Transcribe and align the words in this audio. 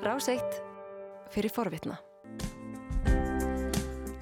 Ráseitt 0.00 0.62
fyrir 1.28 1.52
forvitna. 1.52 1.98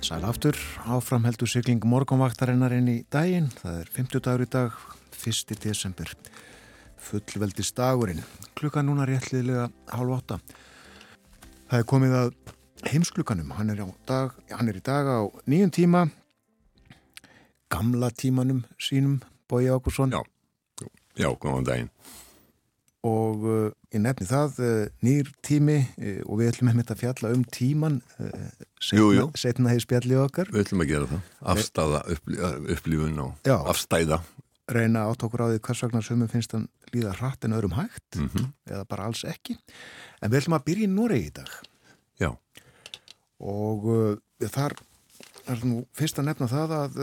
Sæl 0.03 0.25
aftur, 0.27 0.57
áframheldur 0.91 1.47
sykling 1.47 1.85
morgunvaktarinnar 1.87 2.75
inn 2.75 2.91
í 2.91 2.97
daginn. 3.15 3.47
Það 3.61 3.79
er 3.85 3.93
50 3.95 4.25
dagur 4.27 4.43
í 4.43 4.49
dag, 4.51 4.81
1. 5.15 5.55
desember. 5.63 6.11
Fullveldist 6.99 7.77
dagurinn. 7.79 8.25
Klukka 8.59 8.83
núna 8.83 9.07
réttliðilega 9.07 9.69
hálf 9.95 10.19
átta. 10.19 10.41
Það 11.71 11.79
er 11.79 11.89
komið 11.95 12.19
að 12.25 12.31
heimsklukanum. 12.91 13.55
Hann 13.55 13.71
er, 13.71 13.87
dag, 14.09 14.35
hann 14.51 14.73
er 14.73 14.81
í 14.81 14.83
dag 14.83 15.07
á 15.07 15.31
nýjum 15.47 15.75
tíma, 15.79 16.09
gamla 17.71 18.11
tímanum 18.11 18.65
sínum, 18.83 19.21
Bói 19.47 19.71
Ákursson. 19.71 20.11
Já, 20.11 20.91
já, 21.15 21.31
góðan 21.39 21.71
daginn 21.71 21.95
og 23.07 23.45
uh, 23.47 23.71
ég 23.95 24.03
nefni 24.05 24.27
það 24.29 24.59
uh, 24.65 24.81
nýr 25.05 25.31
tími 25.45 25.79
uh, 25.81 26.19
og 26.27 26.41
við 26.41 26.51
ætlum 26.53 26.71
með 26.71 26.81
þetta 26.83 26.97
fjalla 27.03 27.31
um 27.37 27.45
tíman 27.55 28.01
setna 28.83 29.73
hefur 29.73 29.85
spjallið 29.87 30.25
okkar. 30.25 30.51
Við 30.55 30.67
ætlum 30.67 30.85
að 30.85 30.91
gera 30.93 31.09
það, 31.13 31.31
afstæða 31.55 32.03
upplífun 32.77 33.23
og 33.25 33.49
Já. 33.49 33.57
afstæða. 33.73 34.21
Reyna 34.69 35.07
átt 35.09 35.25
okkur 35.25 35.45
á 35.45 35.47
því 35.49 35.63
hvers 35.65 35.83
vegna 35.87 36.05
sömum 36.05 36.29
finnst 36.29 36.53
hann 36.53 36.69
líða 36.93 37.15
hratt 37.17 37.47
en 37.49 37.57
öðrum 37.57 37.79
hægt 37.79 38.19
mm 38.19 38.29
-hmm. 38.29 38.53
eða 38.69 38.85
bara 38.85 39.09
alls 39.09 39.25
ekki. 39.25 39.57
En 40.21 40.31
við 40.31 40.43
ætlum 40.43 40.59
að 40.59 40.67
byrja 40.69 40.85
í 40.85 40.93
Noregi 40.93 41.27
í 41.27 41.35
dag. 41.41 41.51
Já. 42.21 42.31
Og 43.41 44.19
þar 44.45 44.77
er 45.49 45.65
nú 45.65 45.87
fyrst 45.97 46.19
að 46.19 46.29
nefna 46.29 46.49
það 46.51 46.75
að 46.77 46.99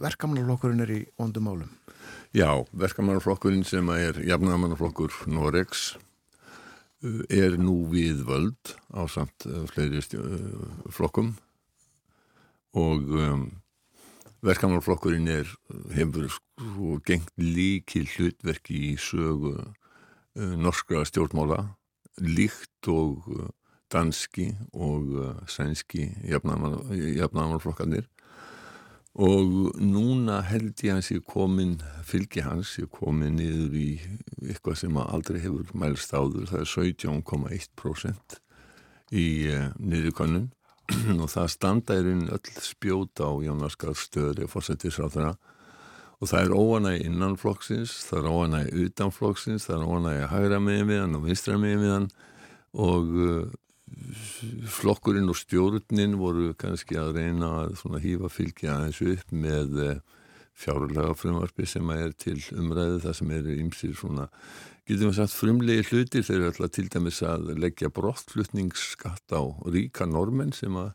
verkamannarlokkurinn 0.00 0.80
er 0.80 0.90
í 0.90 1.00
ondum 1.20 1.48
álum 1.48 1.70
Já, 2.34 2.64
verkamannarflokkurinn 2.74 3.62
sem 3.62 3.88
er 3.94 4.16
jafnamannarflokkur 4.26 5.12
Noregs 5.30 5.92
uh, 5.94 6.13
er 7.28 7.58
nú 7.60 7.84
við 7.92 8.24
völd 8.28 8.74
á 8.94 9.04
samt 9.10 9.46
uh, 9.48 9.64
fleiri 9.70 10.00
uh, 10.18 10.88
flokkum. 10.92 11.34
Og 12.74 13.10
um, 13.14 13.44
verkamannarflokkurinn 14.44 15.28
er 15.30 15.50
hefur 15.94 16.28
sko 16.32 16.98
gengt 17.06 17.30
líkil 17.40 18.08
hlutverki 18.16 18.76
í 18.92 18.94
sögu 19.00 19.54
uh, 19.60 20.54
norskra 20.56 21.04
stjórnmála 21.08 21.60
líkt 22.22 22.88
og 22.90 23.26
danski 23.90 24.52
og 24.72 25.10
sænski 25.50 26.06
jafnamannarflokkanir 26.30 28.06
og 29.14 29.76
núna 29.78 30.40
held 30.42 30.80
ég 30.82 30.96
hans 30.96 31.12
ég 31.14 31.22
komin 31.28 31.76
fylgi 32.02 32.42
hans, 32.42 32.74
ég 32.82 32.90
komin 32.90 33.36
niður 33.38 33.76
í 33.78 33.88
eitthvað 34.48 34.80
sem 34.82 34.98
aldrei 34.98 35.38
hefur 35.44 35.70
mælst 35.78 36.14
áður, 36.14 36.48
það 36.50 36.64
er 36.64 36.72
17,1% 36.72 38.38
í 39.14 39.26
uh, 39.54 39.70
niðurkonnun 39.78 40.50
og 41.22 41.28
það 41.30 41.50
standa 41.54 41.96
er 41.96 42.10
einn 42.10 42.26
öll 42.34 42.54
spjóta 42.60 43.30
á 43.30 43.32
Jónaskar 43.46 43.94
stöður 43.96 44.44
og 46.20 46.30
það 46.30 46.40
er 46.40 46.54
óanæg 46.54 47.02
innanflokksins, 47.04 47.94
það 48.08 48.18
er 48.18 48.30
óanæg 48.32 48.68
utanflokksins, 48.84 49.66
það 49.68 49.76
er 49.76 49.90
óanæg 49.90 50.20
hægra 50.30 50.60
með 50.62 50.84
við 50.88 51.02
hann 51.02 51.18
og 51.18 51.26
vinstra 51.26 51.56
með 51.60 51.74
við 51.82 51.92
hann. 51.94 52.06
Og 52.84 53.10
uh, 53.14 53.42
flokkurinn 54.70 55.30
og 55.32 55.38
stjórnin 55.38 56.18
voru 56.20 56.52
kannski 56.58 56.98
að 57.00 57.18
reyna 57.18 57.50
að 57.64 58.02
hýfa 58.04 58.30
fylgja 58.32 58.76
aðeins 58.76 59.00
upp 59.14 59.34
með 59.34 59.80
eh, 59.84 60.02
fjárlega 60.54 61.14
frumvarfi 61.18 61.66
sem 61.66 61.90
er 61.94 62.14
til 62.18 62.38
umræðu 62.54 63.00
það 63.04 63.18
sem 63.18 63.34
eru 63.38 63.56
ymsir 63.64 63.96
svona 63.98 64.28
getum 64.88 65.10
við 65.10 65.18
sagt 65.18 65.36
frumlegi 65.38 65.86
hlutir. 65.90 66.26
Þeir 66.26 66.38
eru 66.38 66.50
alltaf 66.52 66.74
til 66.76 66.88
dæmis 66.92 67.22
að 67.26 67.54
leggja 67.58 67.92
brottflutningsskatt 67.94 69.34
á 69.34 69.42
ríka 69.66 70.06
normen 70.08 70.52
sem 70.56 70.76
að 70.78 70.92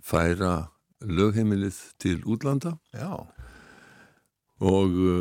færa 0.00 0.70
lögheimilið 1.00 1.78
til 2.00 2.18
útlanda. 2.28 2.76
Já 2.92 3.28
og 4.60 4.96
uh, 5.00 5.20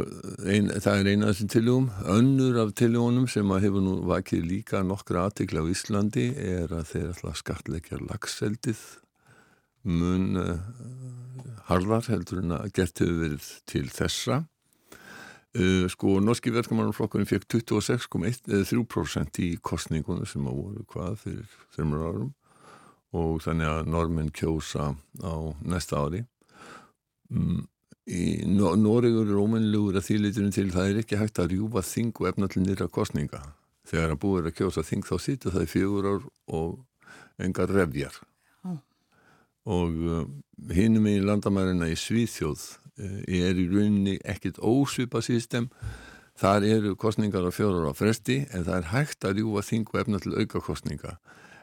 ein, 0.52 0.68
það 0.68 0.98
er 1.00 1.10
eina 1.14 1.30
af 1.30 1.38
þessum 1.38 1.52
tilugum 1.54 1.86
önnur 2.12 2.58
af 2.60 2.74
tilugunum 2.76 3.28
sem 3.32 3.52
að 3.56 3.70
hefur 3.70 3.86
nú 3.86 3.94
vakið 4.10 4.48
líka 4.50 4.82
nokkra 4.84 5.30
aðtikla 5.30 5.64
á 5.64 5.72
Íslandi 5.72 6.26
er 6.36 6.74
að 6.76 6.90
þeir 6.92 7.06
alltaf 7.14 7.40
skatleikja 7.40 8.02
lagseldið 8.04 8.82
mun 9.88 10.36
uh, 10.42 10.60
harðar 11.70 12.10
heldur 12.12 12.44
en 12.44 12.58
að 12.58 12.74
gert 12.76 13.00
hefur 13.00 13.24
verið 13.24 13.50
til 13.70 13.86
þessa. 13.96 14.42
Uh, 15.56 15.88
sko 15.90 16.20
norski 16.20 16.52
verkamannarflokkurinn 16.54 17.30
fekk 17.30 17.48
26,3% 17.56 19.42
í 19.46 19.50
kostningunum 19.64 20.28
sem 20.28 20.52
að 20.52 20.62
voru 20.66 20.86
hvað 20.92 21.20
fyrir 21.24 21.58
þreymur 21.78 22.06
árum. 22.10 22.30
Og 23.16 23.40
þannig 23.42 23.72
að 23.72 23.88
normin 23.90 24.36
kjósa 24.36 24.92
á 25.24 25.36
næsta 25.64 26.04
ári. 26.04 26.26
Um 27.32 27.64
í 28.10 28.26
Nóriður 28.50 29.30
er 29.30 29.40
ómennlugur 29.40 30.00
að 30.00 30.08
þýliturinn 30.10 30.54
til. 30.56 30.70
Það 30.74 30.92
er 30.92 31.02
ekki 31.04 31.20
hægt 31.20 31.42
að 31.42 31.54
rjúfa 31.54 31.86
þing 31.86 32.14
og 32.18 32.30
efna 32.32 32.50
til 32.50 32.64
nýra 32.66 32.90
kostninga 32.90 33.44
þegar 33.90 34.14
að 34.14 34.22
búið 34.24 34.42
er 34.42 34.50
að 34.50 34.58
kjósa 34.60 34.84
þing 34.86 35.08
þá 35.08 35.16
sýtu 35.24 35.54
það 35.54 35.66
í 35.66 35.72
fjögur 35.74 36.10
ár 36.10 36.28
og 36.60 36.76
engar 37.42 37.74
revjar 37.74 38.20
oh. 38.68 38.78
og 39.78 40.04
uh, 40.06 40.22
hinnum 40.76 41.08
í 41.10 41.18
landamærina 41.24 41.90
í 41.90 41.98
Svíþjóð 42.00 42.66
uh, 43.00 43.18
er 43.26 43.58
í 43.60 43.68
rauninni 43.72 44.20
ekkit 44.22 44.62
ósvipa 44.62 45.24
sístem 45.26 45.70
þar 46.40 46.68
eru 46.68 46.96
kostningar 47.00 47.48
á 47.48 47.52
fjórar 47.52 47.90
á 47.92 47.94
fresti 47.98 48.44
en 48.54 48.68
það 48.68 48.78
er 48.78 48.92
hægt 48.94 49.28
að 49.28 49.40
rjúfa 49.40 49.66
þing 49.72 49.92
og 49.92 50.00
efna 50.04 50.24
til 50.24 50.38
auka 50.38 50.64
kostninga 50.64 51.18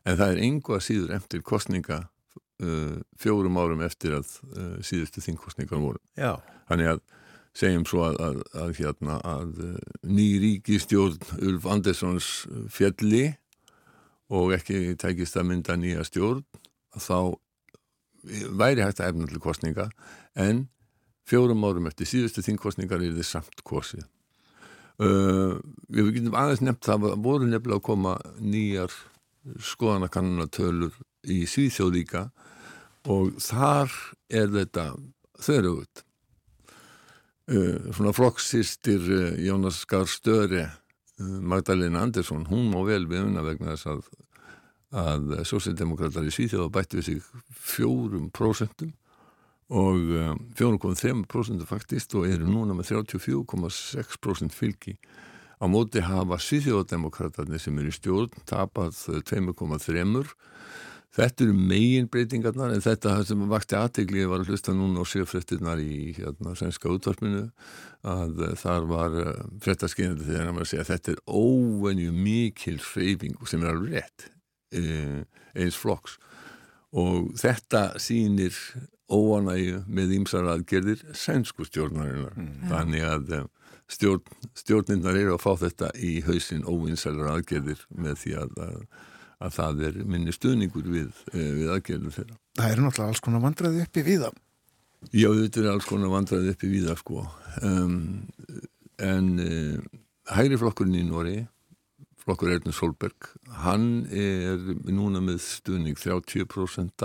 en 0.06 0.18
það 0.18 0.28
er 0.28 0.44
enga 0.48 0.82
síður 0.82 1.16
eftir 1.16 1.46
kostninga 1.46 2.06
uh, 2.62 2.98
fjórum 3.20 3.58
árum 3.60 3.84
eftir 3.86 4.16
að 4.18 4.32
uh, 4.52 4.76
síðustu 4.84 5.24
þingkostningar 5.24 5.82
voru. 5.82 6.02
Já. 6.18 6.36
Þannig 6.70 6.92
að 6.94 7.02
segjum 7.56 7.86
svo 7.88 8.04
að, 8.04 8.20
að, 8.20 8.38
að, 8.62 8.74
hérna, 8.80 9.18
að 9.24 9.64
uh, 9.64 9.74
ný 10.04 10.28
ríkistjórn 10.42 11.18
Ulf 11.40 11.66
Anderssons 11.72 12.30
fjalli 12.72 13.26
og 14.32 14.54
ekki 14.56 14.96
tækist 14.98 15.38
að 15.38 15.50
mynda 15.52 15.76
nýja 15.78 16.04
stjórn 16.06 16.42
þá 16.98 17.36
væri 18.58 18.82
hægt 18.82 19.00
að 19.00 19.12
efna 19.12 19.28
til 19.30 19.42
kostninga 19.42 19.86
en 20.34 20.66
fjórum 21.26 21.64
árum 21.66 21.86
eftir 21.90 22.08
síðustu 22.10 22.42
þingkostningar 22.46 23.02
er 23.02 23.14
þið 23.14 23.28
samt 23.28 23.62
kosið. 23.66 24.06
Uh, 24.96 25.58
við 25.92 26.14
getum 26.16 26.36
aðeins 26.38 26.62
nefnt 26.64 26.86
það 26.88 27.10
voru 27.20 27.44
nefnilega 27.44 27.76
að 27.76 27.84
koma 27.84 28.14
nýjar 28.40 28.94
skoðanakannunatölur 29.60 30.94
í 31.30 31.42
Svíþjóð 31.48 31.92
líka 31.98 32.22
og 33.06 33.38
þar 33.42 33.92
er 34.32 34.50
þetta 34.52 34.86
þörfugt 35.42 36.02
uh, 37.52 37.92
svona 37.94 38.14
flokksýstir 38.16 39.06
uh, 39.06 39.32
Jónas 39.46 39.82
Skar 39.84 40.08
Störi 40.10 40.64
uh, 40.66 40.70
Magdalena 41.40 42.02
Andersson, 42.06 42.46
hún 42.50 42.70
má 42.72 42.80
vel 42.86 43.04
við 43.10 43.28
unna 43.28 43.44
vegna 43.46 43.74
þess 43.74 43.92
að 43.94 44.06
að 44.96 45.32
sósildemokrater 45.44 46.24
í 46.24 46.30
Svíþjóða 46.32 46.70
bætti 46.72 47.00
við 47.00 47.06
sig 47.08 47.24
fjórum 47.50 48.28
prósentum 48.32 48.92
og 49.66 49.98
4,3% 50.56 51.66
faktist 51.66 52.14
og 52.14 52.28
eru 52.30 52.46
núna 52.46 52.76
með 52.78 52.92
34,6% 53.02 54.54
fylgi. 54.54 54.94
Á 55.58 55.66
móti 55.66 56.00
hafa 56.06 56.38
Svíþjóðademokraterni 56.38 57.58
sem 57.58 57.76
eru 57.82 57.90
í 57.90 57.96
stjórn 57.98 58.46
tapað 58.46 58.94
2,3% 59.26 60.36
Þetta 61.16 61.46
eru 61.46 61.54
megin 61.56 62.08
breytingarnar 62.12 62.74
en 62.74 62.82
þetta 62.84 63.14
sem 63.24 63.44
vakti 63.48 63.76
aðtegli 63.78 64.26
var 64.28 64.42
að 64.42 64.52
hlusta 64.52 64.74
núna 64.76 65.00
á 65.00 65.04
sjöfrettinnar 65.08 65.80
í 65.80 66.12
hérna, 66.18 66.52
sænska 66.58 66.92
útvarpinu 66.92 67.46
að 68.06 68.42
þar 68.60 68.88
var 68.90 69.16
uh, 69.22 69.30
frettaskinnandi 69.64 70.26
þegar 70.28 70.44
hann 70.44 70.58
var 70.58 70.66
að 70.66 70.72
segja 70.74 70.84
að 70.84 70.92
þetta 70.92 71.14
er 71.14 71.22
óvenju 71.40 72.12
mikil 72.16 72.76
hreyfing 72.90 73.40
sem 73.48 73.64
er 73.64 73.72
alveg 73.72 73.96
rétt 73.96 74.28
e, 74.76 74.84
eins 75.56 75.80
flokks. 75.80 76.18
Og 76.96 77.32
þetta 77.40 77.88
sýnir 78.00 78.56
óanægu 79.08 79.82
með 79.88 80.14
ímsar 80.20 80.48
aðgerðir 80.52 81.02
sænsku 81.16 81.64
stjórnarinnar. 81.68 82.36
Mm. 82.36 82.68
þannig 82.70 83.08
að 83.08 83.34
stjórn, 83.92 84.22
stjórnirnar 84.58 85.18
eru 85.18 85.36
að 85.36 85.44
fá 85.44 85.52
þetta 85.64 85.90
í 86.02 86.18
hausin 86.26 86.66
óvinsælar 86.66 87.36
aðgerðir 87.36 87.84
með 87.94 88.18
því 88.22 88.34
að, 88.42 88.56
að 89.36 89.46
að 89.46 89.56
það 89.56 89.82
er 89.88 89.98
minni 90.08 90.34
stuðningur 90.34 90.86
við, 90.88 91.08
eh, 91.32 91.50
við 91.58 91.72
aðgerðum 91.74 92.14
þeirra. 92.14 92.38
Það 92.56 92.70
eru 92.72 92.84
náttúrulega 92.84 93.12
alls 93.12 93.24
konar 93.24 93.44
vandraði 93.44 93.82
uppi 93.84 94.04
við 94.06 94.22
það. 94.24 94.38
Já, 95.12 95.28
þetta 95.28 95.60
er 95.60 95.68
alls 95.70 95.88
konar 95.88 96.12
vandraði 96.14 96.54
uppi 96.54 96.70
við 96.72 96.88
það 96.88 97.02
sko. 97.02 97.26
Um, 97.62 97.98
en 99.04 99.28
uh, 99.42 99.98
hægri 100.32 100.60
flokkurinn 100.60 101.00
í 101.02 101.04
Nóri, 101.06 101.36
flokkur 102.24 102.54
Erna 102.56 102.72
Solberg, 102.74 103.28
hann 103.62 104.06
er 104.10 104.56
núna 104.88 105.20
með 105.22 105.42
stuðning 105.44 106.00
30% 106.00 107.04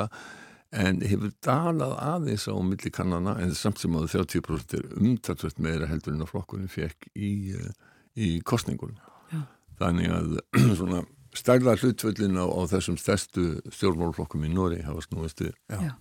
en 0.71 1.01
hefur 1.03 1.33
dalað 1.43 1.97
aðeins 1.99 2.47
á 2.47 2.55
millikannana 2.63 3.35
en 3.43 3.51
samt 3.59 3.81
sem 3.83 3.95
að 3.99 4.07
30% 4.15 4.77
er 4.79 4.85
umtalsvægt 4.95 5.59
meira 5.59 5.89
heldur 5.91 6.15
en 6.15 6.23
að 6.23 6.31
flokkurinn 6.31 6.71
fekk 6.71 7.11
í, 7.11 7.51
uh, 7.59 7.73
í 8.15 8.37
kostningunum. 8.39 8.95
Já. 9.35 9.43
Þannig 9.83 10.15
að 10.15 10.37
svona 10.79 11.03
stærða 11.37 11.75
hlutföllin 11.79 12.39
á, 12.39 12.45
á 12.45 12.61
þessum 12.71 12.97
stærstu 12.99 13.45
stjórnmálflokkum 13.71 14.43
í 14.47 14.51
Nóri 14.51 14.81
hafa 14.85 15.03
snúist 15.05 15.43
við. 15.43 15.53
Já. 15.71 15.93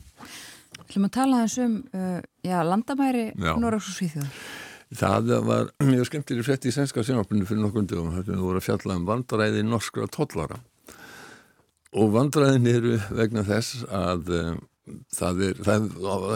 Hljóma 0.91 1.11
að 1.11 1.15
tala 1.15 1.45
þessum 1.45 1.77
uh, 1.95 2.19
já, 2.47 2.59
landamæri 2.67 3.29
Nórags 3.39 3.91
og 3.93 3.97
Svíþjóðar. 3.99 4.41
Það 5.01 5.29
var 5.47 5.69
mjög 5.87 6.09
skemmtileg 6.09 6.47
frett 6.49 6.67
í 6.67 6.73
sænska 6.75 7.05
sjónarpunni 7.07 7.47
fyrir 7.47 7.63
nokkur 7.63 7.85
dögum. 7.87 8.17
Það 8.17 8.43
voru 8.43 8.59
að 8.59 8.67
fjalla 8.67 8.97
um 8.99 9.07
vandræði 9.07 9.63
norskra 9.63 10.09
tollara. 10.11 10.59
Og 11.95 12.11
vandræðin 12.15 12.67
eru 12.71 12.97
vegna 13.15 13.45
þess 13.47 13.85
að 13.87 14.33
um, 14.35 14.59
það, 15.15 15.45
er, 15.47 15.63
það 15.63 15.87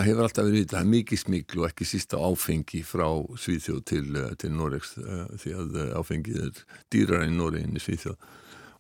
hefur 0.06 0.22
alltaf 0.28 0.46
verið 0.46 0.70
það 0.70 0.80
er 0.80 0.92
mikið 0.92 1.22
smiklu 1.24 1.64
og 1.64 1.68
ekki 1.72 1.88
sísta 1.88 2.22
áfengi 2.22 2.84
frá 2.86 3.08
Svíþjóð 3.42 3.82
til, 3.90 4.06
eh, 4.20 4.32
til 4.38 4.54
Noregs 4.54 4.94
uh, 5.02 5.26
því 5.40 5.58
að 5.58 5.78
áfengið 5.98 6.40
er 6.46 6.64
dýrar 6.94 7.26
í 7.26 7.34
Noregin 7.34 7.74
í 7.74 7.82
Svíþjóð 7.82 8.18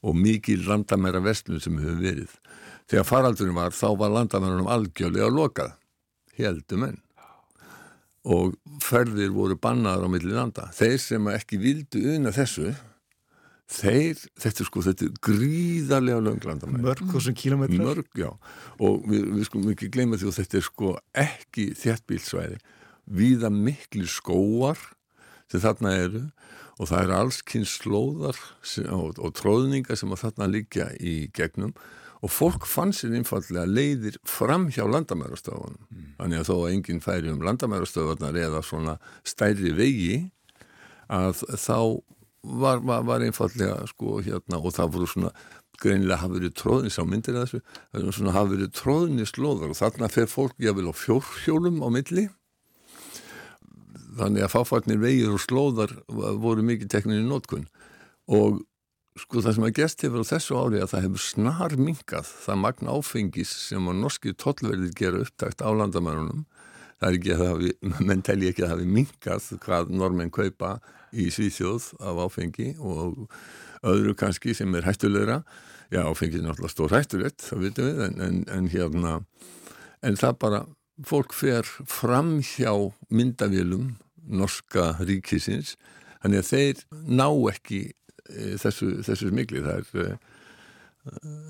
og 0.04 0.18
mikið 0.20 0.66
landamæra 0.68 1.22
vestlun 1.24 1.62
sem 1.62 1.78
hefur 1.80 2.02
verið. 2.02 2.34
Þegar 2.90 3.08
faraldurinn 3.08 3.56
var 3.56 3.72
þá 3.72 3.88
var 4.00 4.12
landamærunum 4.12 4.68
algjörlega 4.68 5.30
lokað 5.32 5.72
heldum 6.36 6.88
enn 6.90 7.00
og 8.24 8.54
ferðir 8.80 9.32
voru 9.34 9.56
bannaðar 9.60 10.08
á 10.08 10.12
milli 10.12 10.32
landa. 10.32 10.70
Þeir 10.72 10.96
sem 11.02 11.26
ekki 11.34 11.58
vildu 11.60 12.00
unna 12.14 12.32
þessu, 12.32 12.70
þeir, 13.68 14.22
þetta 14.40 14.64
er 14.64 14.68
sko, 14.70 14.84
þetta 14.86 15.06
er 15.06 15.18
gríðarlega 15.28 16.22
lönglandamæri. 16.24 16.84
Mörg 16.86 17.12
þessum 17.12 17.36
kílometrar? 17.36 17.84
Mörg, 17.84 18.08
já. 18.16 18.30
Og 18.80 19.04
við, 19.10 19.28
við 19.28 19.48
skulum 19.50 19.74
ekki 19.74 19.90
gleyma 19.92 20.20
því 20.20 20.30
að 20.30 20.38
þetta 20.40 20.60
er 20.60 20.66
sko 20.70 20.94
ekki 21.24 21.66
þjertbílsvæði. 21.82 22.58
Víða 23.20 23.52
miklu 23.52 24.08
skóar 24.08 24.80
sem 25.52 25.60
þarna 25.60 25.92
eru 26.00 26.24
og 26.78 26.88
það 26.90 27.02
eru 27.02 27.16
allskynns 27.18 27.74
slóðar 27.80 28.38
og, 28.90 29.18
og 29.18 29.34
tróðningar 29.38 29.98
sem 29.98 30.14
að 30.14 30.24
þarna 30.24 30.50
liggja 30.50 30.88
í 30.98 31.14
gegnum 31.36 31.74
og 32.24 32.32
fólk 32.32 32.64
fann 32.68 32.94
sér 32.96 33.14
einfallega 33.18 33.66
leiðir 33.68 34.16
fram 34.24 34.70
hjá 34.72 34.86
landamærastöðunum. 34.88 35.82
Mm. 35.90 36.06
Þannig 36.18 36.40
að 36.40 36.48
þó 36.48 36.54
að 36.56 36.70
enginn 36.72 37.02
færi 37.04 37.32
um 37.32 37.42
landamærastöðunar 37.44 38.38
eða 38.40 38.62
svona 38.64 38.94
stærri 39.28 39.74
vegi 39.76 40.16
að 41.12 41.42
þá 41.60 42.00
var, 42.44 42.80
var, 42.80 43.04
var 43.04 43.26
einfallega 43.26 43.84
sko 43.90 44.22
hérna 44.24 44.60
og 44.60 44.72
það 44.76 44.96
voru 44.96 45.10
svona 45.10 45.34
greinilega 45.82 46.22
hafa 46.22 46.38
verið 46.38 46.54
tróðnis 46.60 46.96
á 47.00 47.04
myndir 47.08 47.36
þessu, 47.36 47.60
það 47.92 48.08
er 48.08 48.16
svona 48.16 48.34
hafa 48.36 48.52
verið 48.54 48.72
tróðnis 48.78 49.32
slóðar 49.34 49.74
og 49.74 49.78
þarna 49.78 50.10
fer 50.12 50.30
fólk 50.30 50.56
jáfnvel 50.62 50.92
á 50.92 50.94
fjórhjólum 50.96 51.82
á 51.82 51.88
milli 51.92 52.28
þannig 54.18 54.46
að 54.46 54.54
fáfarnir 54.54 55.02
vegir 55.02 55.34
og 55.34 55.42
slóðar 55.42 55.92
voru 56.08 56.64
mikið 56.66 56.92
teknir 56.92 57.22
í 57.22 57.26
nótkunn 57.26 57.66
og 58.32 58.62
sko 59.20 59.42
það 59.44 59.56
sem 59.56 59.66
að 59.68 59.76
gest 59.78 60.02
hefur 60.02 60.24
á 60.26 60.30
þessu 60.32 60.56
ári 60.58 60.80
að 60.82 60.90
það 60.92 61.04
hefur 61.06 61.22
snar 61.22 61.76
mingað 61.78 62.30
það 62.46 62.60
magna 62.64 62.96
áfengis 62.98 63.52
sem 63.68 63.90
að 63.90 64.00
norski 64.00 64.34
tollverðir 64.42 64.96
gera 64.98 65.22
upptækt 65.22 65.62
á 65.62 65.70
landamærunum. 65.70 66.42
Það 66.98 67.08
er 67.08 67.18
ekki 67.18 67.32
að 67.34 67.42
það 67.42 67.52
hafi, 67.52 67.70
menn 68.08 68.24
telli 68.26 68.50
ekki 68.50 68.64
að 68.64 68.72
það 68.72 68.74
hafi 68.74 68.90
mingað 68.96 69.48
hvað 69.66 69.94
normenn 69.94 70.34
kaupa 70.34 70.72
í 71.14 71.28
Svíþjóð 71.30 71.92
af 72.02 72.20
áfengi 72.26 72.72
og 72.82 73.28
öðru 73.86 74.16
kannski 74.18 74.54
sem 74.56 74.74
er 74.74 74.88
hættulegra. 74.88 75.42
Já 75.94 76.02
áfengi 76.08 76.40
er 76.40 76.48
náttúrulega 76.48 76.74
stór 76.74 76.96
hættulegt 76.96 77.44
það 77.44 77.66
vitum 77.68 77.90
við 77.90 78.04
en, 78.08 78.22
en, 78.24 78.38
en 78.50 78.70
hérna 78.72 79.18
en 80.04 80.18
það 80.18 80.38
bara, 80.42 80.64
fólk 81.02 81.34
fer 81.34 81.66
fram 81.90 82.36
hjá 82.44 82.70
myndavélum 83.10 83.96
norska 84.24 84.94
ríkisins 85.02 85.74
þannig 86.22 86.44
að 86.44 86.50
þeir 86.52 86.84
ná 87.10 87.28
ekki 87.50 87.82
Eh, 88.32 88.54
þessu, 88.56 89.02
þessu 89.04 89.28
smigli 89.28 89.60
það 89.60 89.82
er 89.82 90.04
eh, 90.06 90.30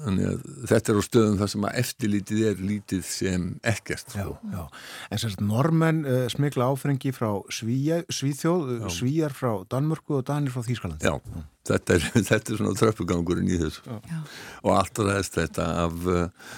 þannig 0.03 0.25
að 0.27 0.47
þetta 0.67 0.91
er 0.91 0.97
á 0.99 1.03
stöðum 1.07 1.37
þar 1.39 1.51
sem 1.53 1.67
að 1.69 1.77
eftirlítið 1.85 2.41
er 2.49 2.63
lítið 2.71 3.05
sem 3.07 3.45
ekkert. 3.71 4.17
Já, 4.19 4.27
já. 4.51 4.63
En 5.15 5.23
sérst 5.23 5.45
normenn 5.45 6.01
uh, 6.03 6.25
smigla 6.33 6.67
áfengi 6.75 7.13
frá 7.15 7.29
Svíja, 7.55 8.01
Svíþjóð 8.11 8.73
já. 8.81 8.89
Svíjar 8.97 9.37
frá 9.39 9.53
Danmörku 9.71 10.19
og 10.19 10.27
Danir 10.27 10.51
frá 10.51 10.67
Þýskaland 10.67 11.07
Já, 11.07 11.15
þetta 11.71 11.95
er, 11.95 12.09
þetta 12.33 12.43
er 12.43 12.61
svona 12.65 12.75
tröppugangurinn 12.83 13.55
í 13.55 13.61
þessu. 13.63 14.01
Og 14.67 14.75
allt 14.75 15.05
ræðist 15.07 15.39
þetta 15.39 15.71
af 15.85 16.11
uh, 16.11 16.51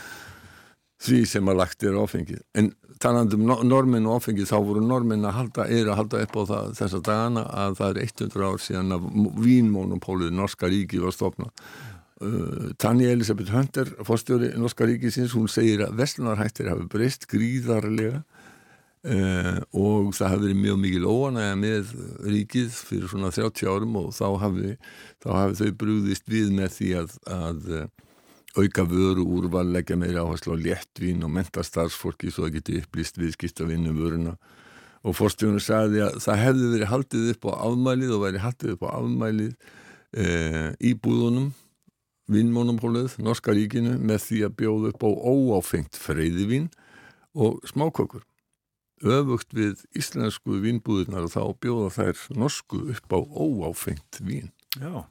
því 1.06 1.22
sem 1.30 1.48
að 1.50 1.58
lagt 1.60 1.86
er 1.86 1.96
áfengið. 1.98 2.42
En 2.58 2.70
talandum 3.02 3.44
normin 3.68 4.06
og 4.08 4.20
áfengið 4.20 4.50
þá 4.50 4.56
voru 4.64 4.84
normin 4.84 5.26
að 5.28 5.36
halda, 5.40 5.66
er 5.68 5.90
að 5.90 6.00
halda 6.00 6.22
upp 6.26 6.38
á 6.38 6.42
það 6.52 6.70
þessa 6.80 7.02
dagana 7.08 7.44
að 7.64 7.76
það 7.80 7.90
er 7.90 8.00
100 8.06 8.46
ár 8.46 8.62
síðan 8.64 8.96
að 8.96 9.10
vínmónupólið 9.44 10.32
Norska 10.36 10.70
ríki 10.72 11.02
var 11.02 11.14
stofnað. 11.16 11.52
Uh, 12.16 12.72
Tanja 12.80 13.10
Elisabeth 13.12 13.52
Hunter 13.52 13.90
fórstjóri 14.08 14.54
Norska 14.56 14.86
ríkisins, 14.88 15.34
hún 15.36 15.50
segir 15.52 15.82
að 15.84 15.98
vestlunarhættir 15.98 16.70
hafi 16.72 16.86
breyst 16.88 17.26
gríðarlega 17.28 18.22
uh, 18.22 19.58
og 19.76 20.14
það 20.16 20.32
hafi 20.32 20.46
verið 20.46 20.62
mjög 20.62 20.78
mikil 20.80 21.10
óanæga 21.10 21.58
með 21.60 21.92
ríkið 22.24 22.72
fyrir 22.88 23.12
svona 23.12 23.34
30 23.36 23.68
árum 23.68 24.00
og 24.00 24.08
þá 24.16 24.26
hafi, 24.46 24.72
þá 25.20 25.28
hafi 25.42 25.60
þau 25.60 25.76
brúðist 25.82 26.32
við 26.32 26.56
með 26.56 26.72
því 26.78 26.90
að, 27.02 27.16
að 27.36 27.70
auka 28.56 28.84
vöru 28.88 29.24
úrval, 29.36 29.68
leggja 29.72 29.96
meira 30.00 30.24
áherslu 30.24 30.56
á 30.56 30.58
léttvín 30.58 31.24
og 31.24 31.32
menta 31.32 31.64
starfsfólki 31.64 32.30
svo 32.32 32.46
að 32.46 32.56
geti 32.58 32.78
upplýst 32.80 33.18
viðskipta 33.20 33.66
vinnu 33.68 33.92
vöruna. 33.96 34.36
Og 35.06 35.14
fórstjónu 35.18 35.60
sagði 35.62 36.02
að 36.06 36.16
það 36.24 36.42
hefði 36.42 36.70
verið 36.72 36.90
haldið 36.92 37.28
upp 37.34 37.46
á 37.46 37.52
afmælið 37.68 38.14
og 38.16 38.22
verið 38.24 38.44
haldið 38.46 38.72
upp 38.74 38.86
á 38.86 38.88
afmælið 38.96 39.52
e, 39.52 40.24
í 40.80 40.94
búðunum 40.96 41.52
vinnmónumhólið, 42.32 43.20
Norska 43.22 43.54
ríkinu 43.54 44.00
með 44.02 44.24
því 44.24 44.40
að 44.48 44.56
bjóða 44.62 44.90
upp 44.94 45.04
á 45.06 45.10
óáfengt 45.14 46.00
freyðivín 46.00 46.72
og 47.36 47.60
smákökur. 47.70 48.24
Öfugt 49.04 49.52
við 49.54 49.84
íslensku 49.94 50.58
vinnbúðunar 50.64 51.28
og 51.28 51.34
þá 51.36 51.42
bjóða 51.60 51.92
þær 52.00 52.26
norsku 52.40 52.86
upp 52.96 53.12
á 53.12 53.20
óáfengt 53.20 54.24
vín 54.24 54.50
Já 54.76 55.04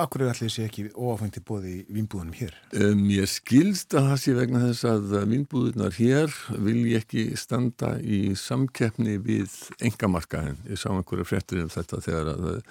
Akkur 0.00 0.22
er 0.24 0.30
allir 0.30 0.48
þessi 0.48 0.62
ekki 0.64 0.82
óáfengti 0.96 1.42
bóði 1.44 1.74
í 1.74 1.80
vínbúðunum 1.92 2.36
hér? 2.38 2.54
Um, 2.72 3.02
ég 3.12 3.28
skilst 3.28 3.92
að 3.92 4.06
það 4.08 4.20
sé 4.22 4.34
vegna 4.38 4.62
þess 4.62 4.86
að 4.88 5.16
vínbúðunar 5.28 5.98
hér 5.98 6.36
vil 6.64 6.78
ég 6.88 7.02
ekki 7.02 7.24
standa 7.36 7.90
í 8.00 8.32
samkeppni 8.38 9.18
við 9.20 9.52
engamarkaðin. 9.84 10.56
Ég 10.72 10.80
sá 10.80 10.88
einhverja 10.94 11.28
frettir 11.28 11.60
um 11.66 11.68
þetta 11.74 12.00
þegar 12.06 12.32
að 12.32 12.62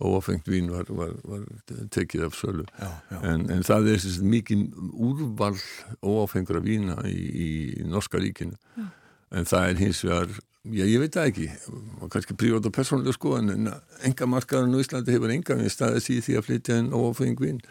óáfengt 0.00 0.48
vín 0.50 0.72
var, 0.72 0.90
var, 0.90 1.14
var 1.28 1.46
tekið 1.94 2.26
af 2.26 2.38
sölu. 2.40 2.66
Já, 2.80 2.90
já. 3.12 3.18
En, 3.30 3.46
en 3.52 3.62
það 3.66 3.92
er 3.94 4.06
mikið 4.34 4.66
úrval 4.90 5.54
óáfengra 6.02 6.64
vína 6.64 6.98
í, 7.06 7.20
í 7.30 7.50
Norska 7.86 8.18
ríkinu. 8.18 8.58
Já. 8.74 8.88
En 9.30 9.46
það 9.46 9.68
er 9.68 9.82
hins 9.84 10.04
vegar 10.04 10.38
Já, 10.68 10.84
ég 10.84 11.00
veit 11.00 11.14
það 11.16 11.28
ekki, 11.30 11.46
kannski 12.12 12.34
prívat 12.36 12.66
og 12.68 12.72
persónulega 12.76 13.16
sko, 13.16 13.30
en 13.38 13.70
enga 14.04 14.26
markaðurinn 14.28 14.76
á 14.76 14.82
Íslandi 14.82 15.14
hefur 15.14 15.32
enga 15.32 15.56
við 15.56 15.72
staðið 15.72 16.02
síð 16.04 16.18
því 16.26 16.34
að 16.36 16.44
flytja 16.44 16.76
en 16.76 16.90
ófengvinn, 16.92 17.62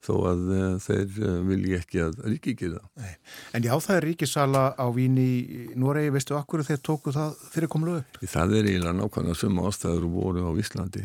þó 0.00 0.12
að 0.30 0.46
uh, 0.48 0.62
þeir 0.80 1.18
uh, 1.26 1.34
vilja 1.44 1.82
ekki 1.82 2.00
að 2.06 2.16
ríki 2.24 2.54
ekki 2.54 2.70
það. 2.72 3.12
En 3.52 3.68
já, 3.68 3.74
það 3.84 3.94
er 3.98 4.06
ríkisala 4.08 4.64
á 4.80 4.86
vín 4.96 5.20
í 5.20 5.28
Noregi, 5.76 6.14
veistu 6.16 6.38
akkur 6.40 6.64
þeir 6.64 6.80
tóku 6.88 7.12
það 7.12 7.36
fyrir 7.52 7.72
komlu 7.74 7.98
upp? 8.00 8.20
Það 8.24 8.56
er 8.56 8.70
eiginlega 8.70 8.96
nákvæmlega 8.96 9.40
suma 9.42 9.68
ástæður 9.68 10.08
voru 10.14 10.48
á 10.48 10.52
Íslandi. 10.64 11.04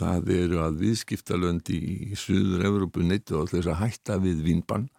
Það 0.00 0.32
eru 0.40 0.62
að 0.64 0.82
viðskiptalöndi 0.82 1.78
í 1.78 2.18
Suður 2.18 2.66
Evrópu 2.66 3.06
neittu 3.06 3.38
á 3.38 3.46
þess 3.46 3.70
að 3.70 3.84
hætta 3.84 4.18
við 4.26 4.42
vínbann 4.48 4.90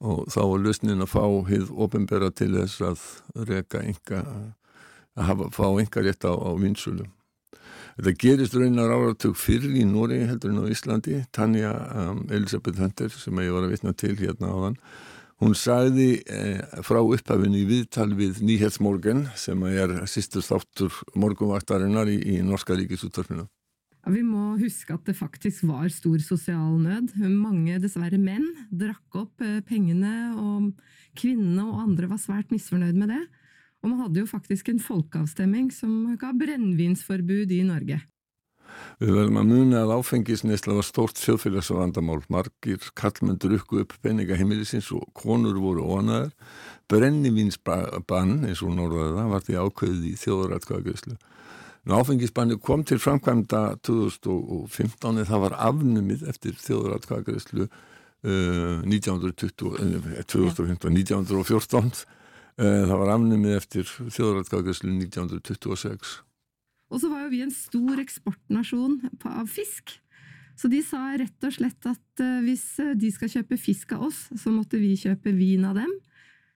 og 0.00 0.26
þá 0.32 0.40
var 0.40 0.64
lausnin 0.64 1.04
að 1.04 1.12
fá 1.12 1.24
hið 1.50 1.70
ofinbera 1.84 2.30
til 2.32 2.54
þess 2.56 2.84
að 2.88 3.06
reka 3.50 3.82
enga 3.84 4.22
að 4.24 5.26
hafa, 5.28 5.48
fá 5.52 5.66
enga 5.68 6.04
rétt 6.06 6.24
á, 6.24 6.32
á 6.32 6.50
vinsulu. 6.56 7.06
Þetta 7.98 8.16
gerist 8.16 8.56
raunar 8.56 8.92
áratug 8.94 9.36
fyrir 9.36 9.74
í 9.76 9.84
Nóri 9.84 10.22
heldur 10.24 10.54
en 10.54 10.62
á 10.64 10.72
Íslandi, 10.72 11.18
Tanja 11.36 11.74
um, 12.00 12.22
Elisabeth 12.32 12.80
Hunter 12.80 13.12
sem 13.12 13.42
ég 13.44 13.52
var 13.52 13.66
að 13.66 13.74
vitna 13.74 13.92
til 13.92 14.14
hérna 14.16 14.52
á 14.52 14.56
þann. 14.64 14.78
Hún 15.40 15.54
sagði 15.56 16.08
eh, 16.28 16.60
frá 16.84 16.98
upphafinu 17.00 17.62
í 17.62 17.68
viðtal 17.68 18.10
við 18.16 18.42
Nýhetsmorgen 18.44 19.24
sem 19.40 19.62
er 19.68 19.94
sýstur 20.08 20.44
státtur 20.44 20.92
morgunvaktarinnar 21.16 22.12
í, 22.12 22.18
í 22.36 22.42
Norska 22.44 22.76
ríkisúttarfinu. 22.76 23.46
Vi 24.08 24.22
må 24.24 24.54
huske 24.56 24.94
at 24.96 25.04
det 25.04 25.16
faktisk 25.18 25.66
var 25.68 25.90
stor 25.92 26.22
sosial 26.24 26.78
nød. 26.80 27.12
Mange, 27.28 27.76
dessverre 27.82 28.18
menn, 28.18 28.46
drakk 28.72 29.18
opp 29.20 29.44
eh, 29.44 29.60
pengene, 29.66 30.32
og 30.40 30.70
kvinnene 31.20 31.66
og 31.66 31.82
andre 31.84 32.08
var 32.08 32.22
svært 32.22 32.54
misfornøyd 32.54 32.96
med 32.96 33.12
det. 33.12 33.20
Og 33.80 33.92
man 33.92 34.00
hadde 34.04 34.22
jo 34.22 34.28
faktisk 34.28 34.70
en 34.72 34.80
folkeavstemning 34.80 35.68
som 35.72 36.16
ga 36.20 36.32
brennevinsforbud 36.36 37.52
i 37.52 37.60
Norge. 37.68 38.00
Við 39.00 39.14
verðum 39.16 39.38
að 39.40 39.48
muna 39.50 39.80
að 39.84 39.94
áfengisneisla 39.98 40.76
var 40.76 40.86
stórt 40.86 41.20
sjöfélagsvandamál. 41.20 42.20
Margir 42.32 42.84
kallmenn 42.96 43.40
drukku 43.40 43.82
upp 43.82 43.96
peninga 44.04 44.36
heimilisins 44.38 44.90
og 44.96 45.08
konur 45.16 45.56
voru 45.60 45.84
óanaðar. 45.84 46.32
Brennivinsbann, 46.90 48.44
eins 48.48 48.62
og 48.64 48.76
norðaða, 48.76 49.26
var 49.32 49.44
því 49.46 49.58
ákveðið 49.64 50.08
í 50.10 50.14
þjóðratkvæðagreyslu. 50.24 51.16
Áfengisbanni 51.88 52.58
kom 52.60 52.84
til 52.84 53.00
framkvæmda 53.00 53.80
2015 53.86 55.24
það 55.24 55.44
var 55.46 55.56
afnumið 55.70 56.26
eftir 56.28 56.58
þjóðratkvæðarislu 56.60 57.66
uh, 57.66 58.82
1920, 58.84 60.24
2015, 60.28 60.98
1914 61.00 62.02
það 62.60 62.98
var 63.00 63.14
afnumið 63.14 63.54
eftir 63.56 63.88
þjóðratkvæðarislu 63.88 64.92
1926 64.92 66.18
Og 66.90 66.98
så 66.98 67.10
var 67.10 67.24
jo 67.24 67.32
vi 67.32 67.42
en 67.44 67.54
stor 67.54 68.00
eksportnasjon 68.02 68.98
av 69.30 69.46
fisk. 69.50 69.94
Så 70.58 70.68
de 70.68 70.82
sa 70.84 71.14
rett 71.16 71.46
og 71.46 71.54
slett 71.54 71.86
at 71.88 72.22
uh, 72.22 72.40
hvis 72.44 72.64
eh, 72.82 72.92
de 72.98 73.08
skal 73.14 73.30
kjøpe 73.32 73.56
fisk 73.56 73.94
av 73.96 74.10
oss, 74.10 74.26
så 74.36 74.52
måtte 74.52 74.80
vi 74.80 74.92
kjøpe 74.98 75.32
vin 75.32 75.64
av 75.64 75.78
dem. 75.78 75.92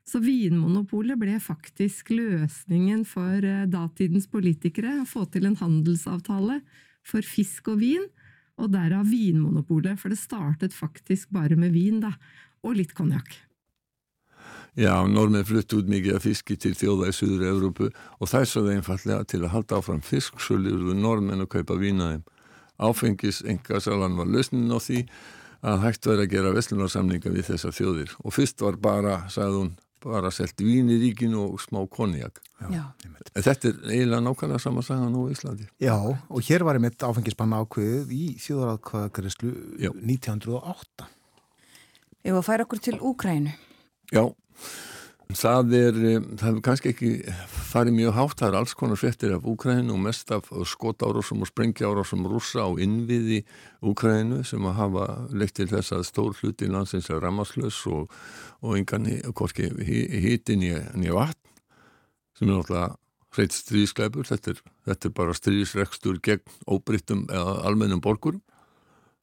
Så 0.04 0.20
Vinmonopolet 0.20 1.16
ble 1.16 1.38
faktisk 1.40 2.12
løsningen 2.12 3.06
for 3.08 3.40
eh, 3.40 3.64
datidens 3.70 4.28
politikere 4.28 4.98
å 5.00 5.08
få 5.08 5.24
til 5.32 5.48
en 5.48 5.56
handelsavtale 5.56 6.60
for 7.04 7.24
fisk 7.24 7.70
og 7.72 7.80
vin, 7.80 8.04
og 8.60 8.70
derav 8.74 9.08
Vinmonopolet, 9.08 9.98
for 9.98 10.12
det 10.12 10.20
startet 10.20 10.76
faktisk 10.76 11.32
bare 11.34 11.56
med 11.58 11.72
vin, 11.74 12.02
da, 12.04 12.12
og 12.62 12.76
litt 12.78 12.92
konjakk. 12.96 13.32
Ja, 14.74 14.98
normin 15.06 15.46
flutt 15.46 15.72
út 15.76 15.88
mikið 15.90 16.16
af 16.18 16.24
fiski 16.26 16.56
til 16.58 16.74
þjóða 16.74 17.08
i 17.08 17.14
Sør-Europa, 17.14 17.88
og 18.18 18.30
það 18.30 18.44
er 18.44 18.50
svo 18.50 18.62
einfallega 18.72 19.26
til 19.30 19.46
fisk 19.46 19.52
halda 19.52 19.78
áfram 19.78 20.02
fisksölu 20.02 20.72
úr 20.74 20.98
normin 20.98 21.44
og 21.44 21.50
kaupa 21.52 21.78
vínaðum. 21.78 22.24
Áfengis 22.82 23.44
var 24.18 24.26
løsningen 24.26 24.74
á 24.74 24.78
því 24.82 25.04
að 25.64 25.84
hægt 25.86 26.08
verið 26.08 26.24
að 26.24 26.32
gera 26.34 26.54
vestlunarsamninga 26.56 27.32
við 27.32 27.48
þessa 27.52 27.70
þjóðir 27.72 28.16
og 28.20 28.34
fyrst 28.34 28.64
var 28.66 28.80
bara, 28.82 29.20
sagði 29.32 29.60
hún, 29.60 29.70
bara 30.04 30.30
selt 30.34 30.60
vín 30.60 30.90
í 30.92 30.98
ríkinu 31.00 31.42
og 31.48 31.60
smá 31.62 31.80
konjak. 31.90 32.40
Þetta 33.34 33.70
er 33.70 33.78
eiginlega 33.90 34.22
nákvæmlega 34.24 34.62
sama 34.62 34.84
saga 34.84 35.08
nú 35.12 35.26
í 35.28 35.34
Íslandi. 35.34 35.66
Já, 35.82 35.96
og 35.96 36.48
hér 36.48 36.64
var 36.66 36.78
einmitt 36.78 37.02
áfengisbanna 37.04 37.62
ákveðið 37.64 38.14
í 38.14 38.24
þjóðaratkvæðagreyslu 38.44 39.52
1908. 39.82 41.08
Ef 42.24 42.38
að 42.38 42.46
færa 42.46 42.64
okkur 42.64 42.82
til 42.84 42.98
Úkrænu. 43.04 43.52
Já, 44.14 44.24
það 45.32 45.74
er, 45.78 45.98
eh, 46.04 46.20
það 46.20 46.44
hefur 46.48 46.62
kannski 46.64 46.90
ekki 46.92 47.10
farið 47.70 47.96
mjög 47.96 48.14
hátt, 48.14 48.36
það 48.40 48.48
er 48.48 48.56
alls 48.58 48.74
konar 48.74 48.96
frettir 49.00 49.34
af 49.34 49.46
Úkrænu 49.48 49.92
og 49.92 50.00
mest 50.04 50.30
af 50.30 50.50
skotárásum 50.50 51.40
og 51.40 51.48
sprengjárósum 51.48 52.26
rúsa 52.28 52.66
á 52.66 52.70
innviði 52.76 53.44
Úkrænu 53.82 54.44
sem 54.44 54.60
að 54.60 54.74
hafa 54.74 55.28
leitt 55.32 55.54
til 55.54 55.66
þess 55.66 55.92
að 55.92 56.04
stór 56.04 56.34
hluti 56.40 56.68
landsins 56.68 57.10
er 57.10 57.20
rammarslös 57.20 57.86
og, 57.86 58.10
og 58.62 58.76
engan 58.76 59.06
hvorki 59.32 59.70
híti 59.80 60.56
nýja 60.56 61.14
vatn 61.14 61.40
sem 62.34 62.48
er 62.48 62.58
náttúrulega 62.58 62.96
hreitt 63.34 63.54
stríðskleipur, 63.54 64.26
þetta, 64.28 64.54
þetta 64.86 65.08
er 65.08 65.14
bara 65.14 65.34
stríðsrekstur 65.34 66.20
gegn 66.22 66.44
óbrittum 66.70 67.26
eða 67.30 67.62
almennum 67.66 68.02
borgurum 68.02 68.42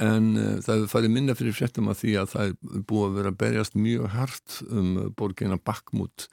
en 0.01 0.29
uh, 0.35 0.53
það 0.63 0.75
hefur 0.75 0.91
farið 0.95 1.13
minna 1.15 1.35
fyrir 1.37 1.55
fréttum 1.55 1.89
að 1.91 1.99
því 2.01 2.13
að 2.21 2.31
það 2.33 2.47
er 2.51 2.85
búið 2.89 3.07
að 3.07 3.17
vera 3.19 3.33
að 3.33 3.41
berjast 3.43 3.75
mjög 3.77 4.07
hart 4.15 4.61
um 4.69 4.93
borgina 5.17 5.59
Bakhmut 5.61 6.27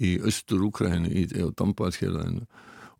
í 0.00 0.16
austur 0.24 0.64
Úkræðinu 0.68 1.12
í 1.12 1.24
Dombaðskjörðinu 1.58 2.46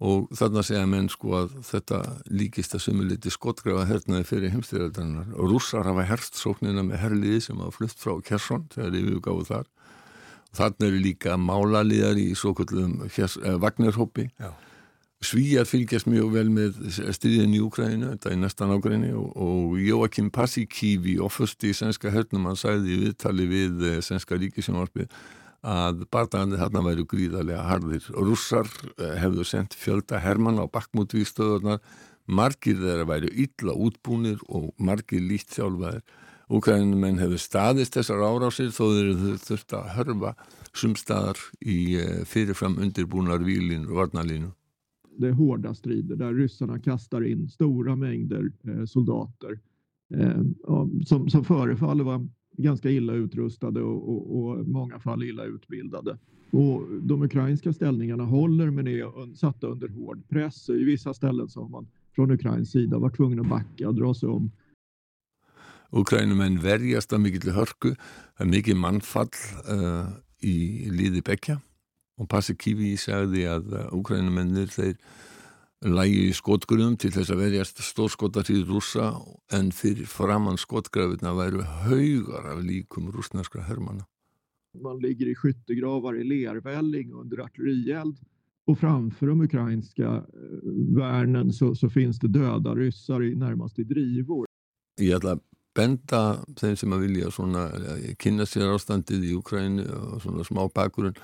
og 0.00 0.30
þarna 0.32 0.62
segja 0.64 0.86
menn 0.88 1.10
sko 1.12 1.34
að 1.42 1.58
þetta 1.68 1.98
líkist 2.32 2.76
að 2.76 2.84
sumuliti 2.86 3.32
skotgrafa 3.32 3.84
hernaði 3.88 4.28
fyrir 4.28 4.54
heimstyrjaldarinnar 4.54 5.34
og 5.36 5.52
rússar 5.52 5.88
hafa 5.88 6.06
herst 6.08 6.40
sóknina 6.40 6.84
með 6.86 7.02
herliði 7.04 7.42
sem 7.44 7.60
hafa 7.60 7.76
flutt 7.76 8.00
frá 8.00 8.14
Kersson 8.24 8.64
þegar 8.72 8.96
við 8.96 9.20
gáðum 9.26 9.50
þar. 9.50 9.68
Og 10.50 10.56
þarna 10.56 10.88
eru 10.88 11.04
líka 11.04 11.36
málalíðar 11.36 12.18
í 12.18 12.30
svo 12.34 12.54
kallum 12.56 13.04
eh, 13.04 13.56
Vagnarhópi 13.60 14.30
Já 14.40 14.50
Svíjar 15.20 15.66
fylgjast 15.68 16.06
mjög 16.08 16.30
vel 16.32 16.48
með 16.48 16.78
stríðin 17.12 17.52
í 17.52 17.58
Úkræðinu, 17.60 18.14
þetta 18.14 18.30
er 18.30 18.38
næstan 18.40 18.70
ágræni 18.72 19.10
og, 19.12 19.34
og 19.36 19.74
Jóakim 19.76 20.30
Passikívi 20.32 21.18
ofust 21.20 21.60
í 21.68 21.74
svenska 21.76 22.08
hörnum, 22.14 22.46
hann 22.48 22.56
sæði 22.56 22.94
í 22.94 23.00
viðtali 23.02 23.44
við 23.50 23.82
eh, 23.84 23.98
svenska 24.00 24.38
ríkisjónvarpið 24.40 25.10
að 25.60 26.06
barndagandi 26.08 26.56
þarna 26.56 26.82
væru 26.86 27.04
gríðarlega 27.10 27.66
harðir. 27.68 28.06
Rússar 28.16 28.70
eh, 28.96 29.18
hefðu 29.20 29.44
sendt 29.44 29.76
fjölda 29.76 30.22
Hermann 30.24 30.56
á 30.56 30.64
bakkmútvístöðunar, 30.72 31.82
margir 32.24 32.80
þeirra 32.80 33.04
væru 33.10 33.28
illa 33.44 33.74
útbúnir 33.76 34.40
og 34.48 34.70
margir 34.80 35.20
lít 35.20 35.52
sjálfaðir. 35.52 36.00
Úkræðinumenn 36.48 37.20
hefðu 37.20 37.42
staðist 37.44 37.98
þessar 37.98 38.24
árásir 38.24 38.72
þó 38.72 38.86
þeir 38.88 39.36
þurft 39.44 39.76
að 39.76 39.92
hörfa 39.98 40.32
sumstaðar 40.72 41.44
í 41.60 41.78
eh, 42.00 42.24
fyrirfram 42.24 42.80
undirbúnar 42.80 43.44
výlin 43.44 43.84
og 43.90 44.00
varnalínu. 44.00 44.54
Det 45.20 45.28
är 45.28 45.32
hårda 45.32 45.74
strider 45.74 46.16
där 46.16 46.34
ryssarna 46.34 46.78
kastar 46.78 47.26
in 47.26 47.48
stora 47.48 47.96
mängder 47.96 48.52
eh, 48.62 48.84
soldater 48.84 49.58
eh, 50.14 50.42
som, 51.06 51.28
som 51.28 51.44
förefaller 51.44 52.04
vara 52.04 52.26
ganska 52.56 52.90
illa 52.90 53.12
utrustade 53.12 53.82
och, 53.82 54.08
och, 54.08 54.38
och 54.38 54.68
många 54.68 54.98
fall 54.98 55.22
illa 55.22 55.44
utbildade. 55.44 56.18
Och 56.50 56.82
de 57.02 57.22
ukrainska 57.22 57.72
ställningarna 57.72 58.24
håller 58.24 58.70
men 58.70 58.86
är 58.86 59.36
satta 59.36 59.66
under 59.66 59.88
hård 59.88 60.28
press. 60.28 60.68
I 60.68 60.84
vissa 60.84 61.14
ställen 61.14 61.48
så 61.48 61.62
har 61.62 61.68
man 61.68 61.88
från 62.14 62.30
Ukrains 62.30 62.70
sida 62.70 62.98
varit 62.98 63.16
tvungen 63.16 63.40
att 63.40 63.48
backa 63.48 63.88
och 63.88 63.94
dra 63.94 64.14
sig 64.14 64.28
om. 64.28 64.50
Ukrænumenn 65.90 66.60
verjast 66.62 67.10
að 67.10 67.24
mikill 67.24 67.50
hörku, 67.50 67.96
það 68.38 68.44
er 68.44 68.50
mikið 68.52 68.76
mannfall 68.78 69.32
uh, 69.66 69.72
eh, 69.74 70.12
í 70.46 70.54
líði 70.94 71.22
bekja 71.26 71.56
og 72.20 72.28
Pasikívi 72.28 72.92
sagði 73.00 73.46
að 73.48 73.74
úkrænumennir 73.96 74.70
þeir 74.74 74.96
lægi 75.80 76.24
í 76.28 76.32
skotgrunum 76.36 76.98
til 77.00 77.12
þess 77.14 77.32
að 77.32 77.40
verjast 77.40 77.80
stórskotartíð 77.84 78.66
rúsa 78.68 79.14
en 79.56 79.70
fyrir 79.72 80.08
framann 80.08 80.60
skotgrafirna 80.60 81.32
væru 81.38 81.64
haugar 81.86 82.50
af 82.52 82.60
líkum 82.64 83.08
rúsnarskra 83.14 83.64
hermana. 83.64 84.04
Man 84.76 85.00
ligger 85.00 85.30
i 85.30 85.34
skyttegravar 85.34 86.20
i 86.20 86.24
lervälling 86.24 87.14
under 87.14 87.40
artillerield 87.44 88.18
och 88.66 88.78
framför 88.78 89.26
de 89.26 89.40
ukrainska 89.40 90.04
eh, 90.04 90.96
värnen 90.96 91.52
så, 91.52 91.74
så 91.74 91.88
finns 91.88 92.18
det 92.18 92.28
döda 92.28 92.74
ryssar 92.74 93.22
i 93.22 93.34
närmast 93.34 93.78
i 93.78 93.84
drivor. 93.84 94.46
Ætla 95.00 95.32
að 95.38 95.40
benda 95.74 96.20
þeim 96.60 96.76
sem 96.76 96.92
að 96.92 97.04
vilja 97.06 97.30
svona, 97.34 97.66
eh, 97.72 98.12
kynna 98.20 98.46
sér 98.46 98.74
ástandið 98.74 99.30
í 99.30 99.36
Ukrænu 99.38 99.86
og 99.88 100.20
svona 100.22 100.44
smá 100.44 100.68
bakgrunn 100.74 101.16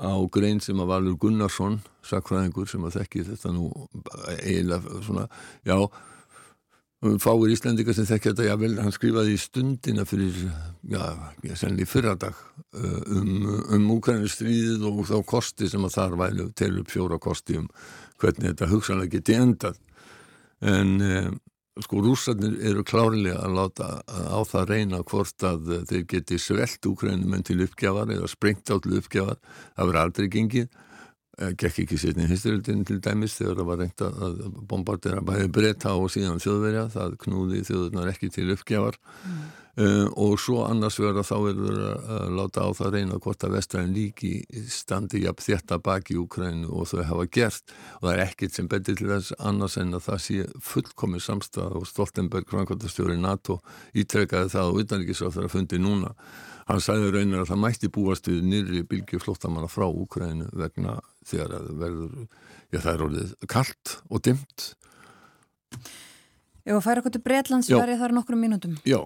á 0.00 0.12
grein 0.32 0.60
sem 0.62 0.80
að 0.82 0.90
Valur 0.90 1.18
Gunnarsson 1.22 1.78
sakfræðingur 2.06 2.66
sem 2.70 2.82
að 2.86 2.98
þekki 2.98 3.28
þetta 3.28 3.52
nú 3.54 3.68
eiginlega 4.40 5.02
svona 5.06 5.28
já, 5.66 5.76
fáir 7.22 7.52
Íslandika 7.52 7.94
sem 7.94 8.08
þekki 8.08 8.32
þetta, 8.32 8.48
já 8.48 8.56
vel, 8.58 8.72
hann 8.80 8.94
skrifaði 8.94 9.36
í 9.36 9.40
stundina 9.40 10.06
fyrir, 10.08 10.36
já, 10.90 11.02
ég 11.46 11.60
senni 11.60 11.86
fyrradag 11.88 12.34
uh, 12.34 13.00
um, 13.14 13.48
um 13.76 13.88
Úkrænistríðið 13.96 14.86
og 14.90 15.02
þá 15.10 15.16
kosti 15.28 15.70
sem 15.70 15.86
að 15.86 15.96
þar 15.98 16.18
vælu 16.24 16.50
til 16.58 16.72
upp 16.82 16.90
fjóra 16.90 17.20
kosti 17.22 17.60
um 17.60 17.68
hvernig 18.22 18.50
þetta 18.50 18.70
hugsanlega 18.70 19.18
geti 19.18 19.36
endað. 19.36 19.80
En 20.64 20.96
um, 21.04 21.38
sko 21.82 21.98
rússarnir 22.04 22.54
eru 22.62 22.84
klárlega 22.86 23.40
að 23.42 23.56
láta 23.56 23.86
á 24.06 24.38
það 24.46 24.68
reyna 24.70 25.00
hvort 25.02 25.42
að 25.42 25.72
þeir 25.90 26.04
geti 26.12 26.38
svelt 26.38 26.86
úkrænum 26.86 27.34
en 27.34 27.42
til 27.42 27.58
uppgjafar 27.64 28.12
eða 28.14 28.30
sprengt 28.30 28.70
á 28.70 28.78
til 28.78 28.98
uppgjafar. 29.00 29.40
Það 29.74 29.90
verður 29.90 30.02
aldrei 30.04 30.28
gengið. 30.30 30.68
eh, 30.68 30.93
gekk 31.58 31.82
ekki 31.84 31.98
setni 31.98 32.28
hinsturöldin 32.30 32.84
til 32.86 33.00
dæmis 33.02 33.38
þegar 33.40 33.58
það 33.58 33.68
var 33.70 33.82
reynt 33.82 34.06
að 34.06 34.40
bombardera 34.70 35.24
bæði 35.26 35.50
breyta 35.56 35.96
og 35.98 36.12
síðan 36.14 36.42
þjóðverja 36.42 36.88
það 36.94 37.18
knúði 37.24 37.64
þjóðurnar 37.66 38.12
ekki 38.14 38.30
til 38.34 38.50
uppgjafar 38.54 38.98
mm. 39.00 39.44
Uh, 39.74 40.06
og 40.22 40.36
svo 40.38 40.60
annars 40.68 41.00
verður 41.02 41.26
þá 41.26 41.34
verður 41.42 41.78
að 41.82 42.28
láta 42.38 42.62
á 42.62 42.70
það 42.78 42.92
reyna 42.94 43.16
hvort 43.18 43.42
að 43.42 43.56
vestræðin 43.56 43.96
líki 43.96 44.28
standi 44.70 45.24
jafn 45.24 45.42
þetta 45.42 45.80
baki 45.82 46.14
í 46.14 46.20
Ukrænu 46.20 46.68
og 46.70 46.86
þau 46.92 47.02
hafa 47.08 47.24
gert 47.34 47.74
og 47.96 48.04
það 48.04 48.12
er 48.12 48.22
ekkit 48.22 48.54
sem 48.54 48.68
betur 48.70 49.00
til 49.00 49.08
þess 49.10 49.34
annars 49.50 49.74
en 49.82 49.90
að 49.98 50.04
það 50.06 50.20
sé 50.28 50.46
fullkomið 50.68 51.24
samstað 51.26 51.74
og 51.80 51.88
Stoltenberg, 51.90 52.46
krankværtastjóri 52.52 53.18
NATO 53.18 53.58
ítrekkaði 53.98 54.54
það 54.54 54.70
og 54.70 54.80
utanrikiðsráð 54.84 55.34
þar 55.40 55.48
að 55.50 55.54
fundi 55.56 55.82
núna. 55.82 56.14
Hann 56.68 56.80
sæði 56.80 57.10
raunar 57.12 57.42
að 57.42 57.50
það 57.50 57.60
mætti 57.64 57.90
búast 57.92 58.30
við 58.30 58.46
nýri 58.48 58.84
bylgi 58.88 59.20
flóttamanna 59.20 59.68
frá 59.68 59.84
Ukrænu 59.88 60.48
vegna 60.56 60.96
þegar 61.28 61.52
það 61.52 61.82
verður, 61.82 62.14
já 62.72 62.78
það 62.78 62.94
er 62.94 63.04
orðið 63.08 63.34
kallt 63.52 63.96
og 64.08 64.24
dimt. 64.24 64.70
Að 66.64 66.80
færa 66.86 67.02
okkur 67.02 67.12
til 67.12 67.24
Breitlands 67.26 67.68
verði 67.68 67.98
þar 68.00 68.16
nokkrum 68.16 68.40
mínútum. 68.40 68.78
Já. 68.88 69.02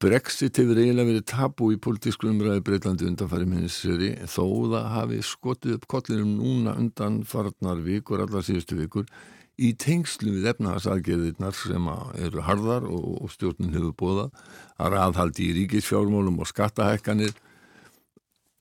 Brexit 0.00 0.56
hefur 0.58 0.78
eiginlega 0.80 1.06
verið 1.06 1.26
tapu 1.30 1.68
í 1.70 1.76
politísku 1.78 2.26
umræði 2.26 2.64
Breitlandi 2.66 3.06
undanfæri 3.06 3.46
minniseri 3.46 4.08
þó 4.26 4.42
það 4.72 4.88
hafi 4.94 5.20
skotið 5.22 5.76
upp 5.76 5.86
kollinum 5.92 6.32
núna 6.40 6.74
undan 6.80 7.20
farnar 7.28 7.78
vikur, 7.84 8.24
allar 8.24 8.42
síðustu 8.42 8.80
vikur 8.80 9.06
í 9.60 9.70
tengslu 9.78 10.32
við 10.34 10.50
efnahagsaðgerðirnar 10.54 11.56
sem 11.56 11.88
eru 12.26 12.44
harðar 12.46 12.86
og, 12.90 13.30
stjórnin 13.34 13.74
hefur 13.74 13.94
bóðað 13.98 14.46
að 14.82 14.94
raðhaldi 14.96 15.48
í 15.48 15.56
ríkisfjármálum 15.60 16.40
og 16.42 16.50
skattahækkanir 16.50 17.34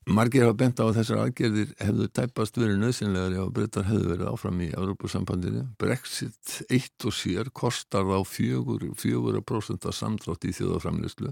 margir 0.06 0.44
hafa 0.44 0.58
bent 0.60 0.82
á 0.84 0.86
að 0.86 0.98
þessar 1.00 1.22
aðgerðir 1.24 1.72
hefðu 1.80 2.08
tæpast 2.12 2.60
verið 2.60 2.80
nöðsynlegar 2.82 3.38
ef 3.40 3.52
breytar 3.56 3.88
hefðu 3.88 4.10
verið 4.12 4.30
áfram 4.34 4.62
í 4.62 4.70
Európusambandinu. 4.76 5.64
Brexit 5.80 6.58
eitt 6.68 7.08
og 7.08 7.16
sér 7.16 7.50
kostar 7.56 8.06
þá 8.10 8.20
fjögur, 8.28 8.86
fjögur 9.00 9.40
prosent 9.48 9.88
af 9.88 9.96
samdrátt 9.98 10.46
í 10.46 10.54
þjóðaframleyslu. 10.58 11.32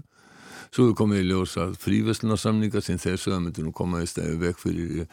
Svo 0.72 0.88
hefur 0.88 0.98
komið 1.02 1.22
í 1.22 1.28
ljós 1.28 1.58
að 1.60 1.76
fríveslunarsamningar 1.82 2.84
sem 2.84 3.00
þessu 3.00 3.34
að 3.36 3.46
myndu 3.46 3.66
nú 3.66 3.74
koma 3.76 4.02
í 4.02 4.08
stæði 4.08 4.38
vekk 4.40 4.62
fyrir 4.62 5.08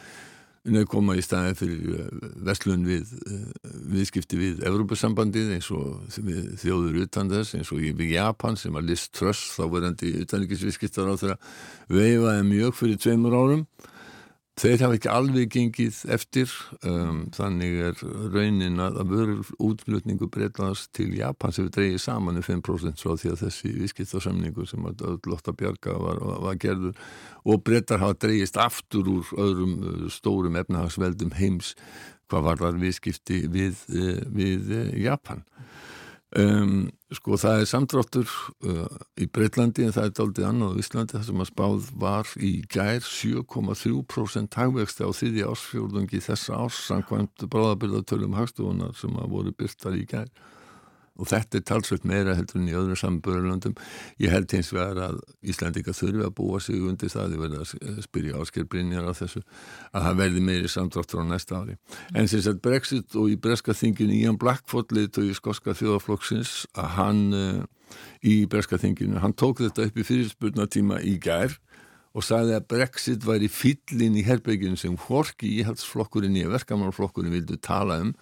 Nei, 0.68 0.82
koma 0.84 1.14
í 1.16 1.22
staði 1.24 1.54
fyrir 1.56 1.92
eh, 1.96 2.08
vestlun 2.44 2.82
við 2.84 3.14
eh, 3.16 3.44
viðskipti 3.94 4.36
við 4.36 4.58
Evrópussambandið 4.68 5.54
eins 5.56 5.70
og 5.72 6.02
þjóður 6.60 6.98
utan 7.06 7.30
þess 7.32 7.56
eins 7.56 7.70
og 7.72 7.80
í 7.80 8.10
Japan 8.10 8.60
sem 8.60 8.76
að 8.76 8.90
Liz 8.90 9.06
Truss 9.08 9.54
þá 9.56 9.62
verðandi 9.72 10.12
utanrikkisviðskiptar 10.20 11.08
á 11.08 11.16
þeirra 11.16 11.38
veifaði 11.88 12.44
mjög 12.50 12.76
fyrir 12.76 13.00
tveimur 13.00 13.38
árum 13.38 13.64
Þeir 14.58 14.82
hafa 14.82 14.96
ekki 14.98 15.08
alveg 15.08 15.52
gengið 15.54 15.98
eftir, 16.12 16.50
um, 16.84 17.22
þannig 17.32 17.76
er 17.86 18.00
raunin 18.34 18.82
að 18.82 18.98
vörur 19.08 19.52
útflutningu 19.62 20.28
breytast 20.32 20.90
til 20.96 21.14
Japan 21.16 21.54
sem 21.54 21.68
við 21.68 21.76
dreyið 21.78 22.02
saman 22.02 22.40
um 22.40 22.44
5% 22.44 23.00
svo 23.00 23.16
því 23.16 23.32
að 23.32 23.44
þessi 23.46 23.72
viðskiptarsamningu 23.78 24.66
sem 24.68 24.84
Lotta 25.30 25.54
Bjarga 25.56 25.96
var, 26.02 26.20
var 26.44 26.60
gerður 26.60 26.98
og 27.46 27.64
breytar 27.64 28.02
hafa 28.02 28.18
dreyist 28.26 28.60
aftur 28.60 29.08
úr 29.14 29.32
öðrum 29.38 29.76
uh, 29.80 30.06
stórum 30.12 30.58
efnahagsveldum 30.60 31.32
heims 31.38 31.76
hvað 32.28 32.46
var 32.50 32.60
þar 32.64 32.82
viðskipti 32.84 33.44
við, 33.50 33.84
uh, 33.94 34.24
við 34.34 34.74
uh, 34.76 34.88
Japan. 35.00 35.46
Um, 36.36 36.90
sko 37.16 37.38
það 37.40 37.62
er 37.62 37.68
samtráttur 37.68 38.28
uh, 38.66 38.84
í 39.18 39.26
Breitlandi 39.32 39.86
en 39.86 39.94
það 39.94 40.06
er 40.06 40.14
daldið 40.18 40.46
annað 40.46 40.76
á 40.76 40.80
Íslandi 40.82 41.16
þar 41.16 41.26
sem 41.26 41.42
að 41.42 41.50
spáð 41.50 41.88
var 42.04 42.30
í 42.38 42.52
gær 42.70 43.02
7,3% 43.06 44.58
hagvexti 44.60 45.06
á 45.06 45.10
þriði 45.10 45.48
ásfjórðungi 45.50 46.22
þessa 46.22 46.60
ás 46.62 46.78
samkvæmt 46.86 47.46
bráðabyrðatölum 47.50 48.38
hagstofunar 48.38 48.94
sem 48.98 49.18
að 49.18 49.34
voru 49.34 49.54
byrtar 49.58 49.98
í 49.98 50.06
gær 50.10 50.30
og 51.20 51.28
þetta 51.30 51.58
er 51.60 51.64
talsveit 51.68 52.06
meira 52.08 52.34
heldur 52.38 52.60
en 52.60 52.68
í 52.70 52.76
öðrum 52.76 52.98
sambörðurlöndum. 52.98 53.76
Ég 54.22 54.32
held 54.32 54.54
eins 54.56 54.72
vegar 54.72 55.00
að 55.10 55.20
Íslandika 55.52 55.94
þurfi 55.96 56.24
að 56.26 56.34
búa 56.40 56.60
sig 56.64 56.80
undir 56.80 57.12
það, 57.12 57.36
ég 57.36 57.42
verði 57.44 57.60
að 57.60 58.02
spyrja 58.06 58.40
áskilbrinjar 58.40 59.10
á 59.10 59.12
þessu, 59.20 59.42
að 59.92 60.06
það 60.08 60.20
verði 60.22 60.44
meiri 60.48 60.72
samdráttur 60.72 61.22
á 61.22 61.24
næsta 61.28 61.60
ári. 61.60 61.76
En 62.14 62.30
sem 62.30 62.44
sagt 62.44 62.62
Brexit 62.64 63.16
og 63.20 63.30
í 63.32 63.36
breska 63.40 63.76
þinginu 63.76 64.16
Ian 64.16 64.40
Blackford 64.40 64.94
leitt 64.96 65.20
og 65.20 65.28
í 65.28 65.36
skoska 65.36 65.76
þjóðaflokksins 65.76 66.64
að 66.74 66.92
hann 66.96 67.24
uh, 67.36 67.64
í 68.24 68.44
breska 68.50 68.80
þinginu, 68.80 69.20
hann 69.20 69.36
tók 69.36 69.62
þetta 69.64 69.88
upp 69.88 69.98
í 70.00 70.06
fyrirspurnatíma 70.06 71.02
í 71.06 71.18
gær 71.22 71.58
og 72.16 72.26
sagði 72.26 72.56
að 72.56 72.68
Brexit 72.72 73.26
væri 73.26 73.48
fyllin 73.52 74.16
í 74.18 74.24
herbygginu 74.26 74.78
sem 74.78 74.96
horki 75.06 75.52
íhaldsflokkurinn 75.60 76.38
í 76.40 76.46
verkamannflokkurinn 76.50 77.36
vildu 77.36 77.58
tala 77.62 78.00
um 78.02 78.14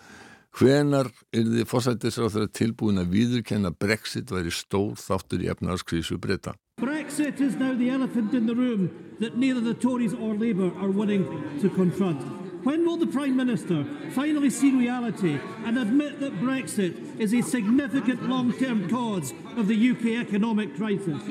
Hvenar 0.56 1.10
er 1.32 1.44
þið 1.46 1.68
fórsættisráð 1.70 2.32
þeirra 2.34 2.50
tilbúin 2.56 3.02
að 3.02 3.12
viðurkenna 3.14 3.70
Brexit 3.74 4.32
væri 4.32 4.50
stór 4.54 4.96
þáttur 4.98 5.44
í 5.44 5.50
efnarskrísu 5.52 6.18
breyta? 6.18 6.54
Brexit 6.80 7.40
is 7.40 7.56
now 7.56 7.74
the 7.74 7.90
elephant 7.90 8.34
in 8.34 8.46
the 8.46 8.54
room 8.54 8.90
that 9.20 9.36
neither 9.36 9.60
the 9.60 9.74
Tories 9.74 10.14
or 10.14 10.34
Labour 10.34 10.72
are 10.80 10.90
willing 10.90 11.26
to 11.60 11.68
confront. 11.70 12.22
When 12.64 12.84
will 12.84 12.96
the 12.96 13.06
Prime 13.06 13.36
Minister 13.36 13.84
finally 14.10 14.50
see 14.50 14.72
reality 14.72 15.38
and 15.64 15.78
admit 15.78 16.18
that 16.20 16.32
Brexit 16.40 17.20
is 17.20 17.32
a 17.32 17.40
significant 17.40 18.28
long-term 18.28 18.88
cause 18.90 19.32
of 19.56 19.68
the 19.68 19.90
UK 19.90 20.26
economic 20.26 20.74
crisis? 20.76 21.22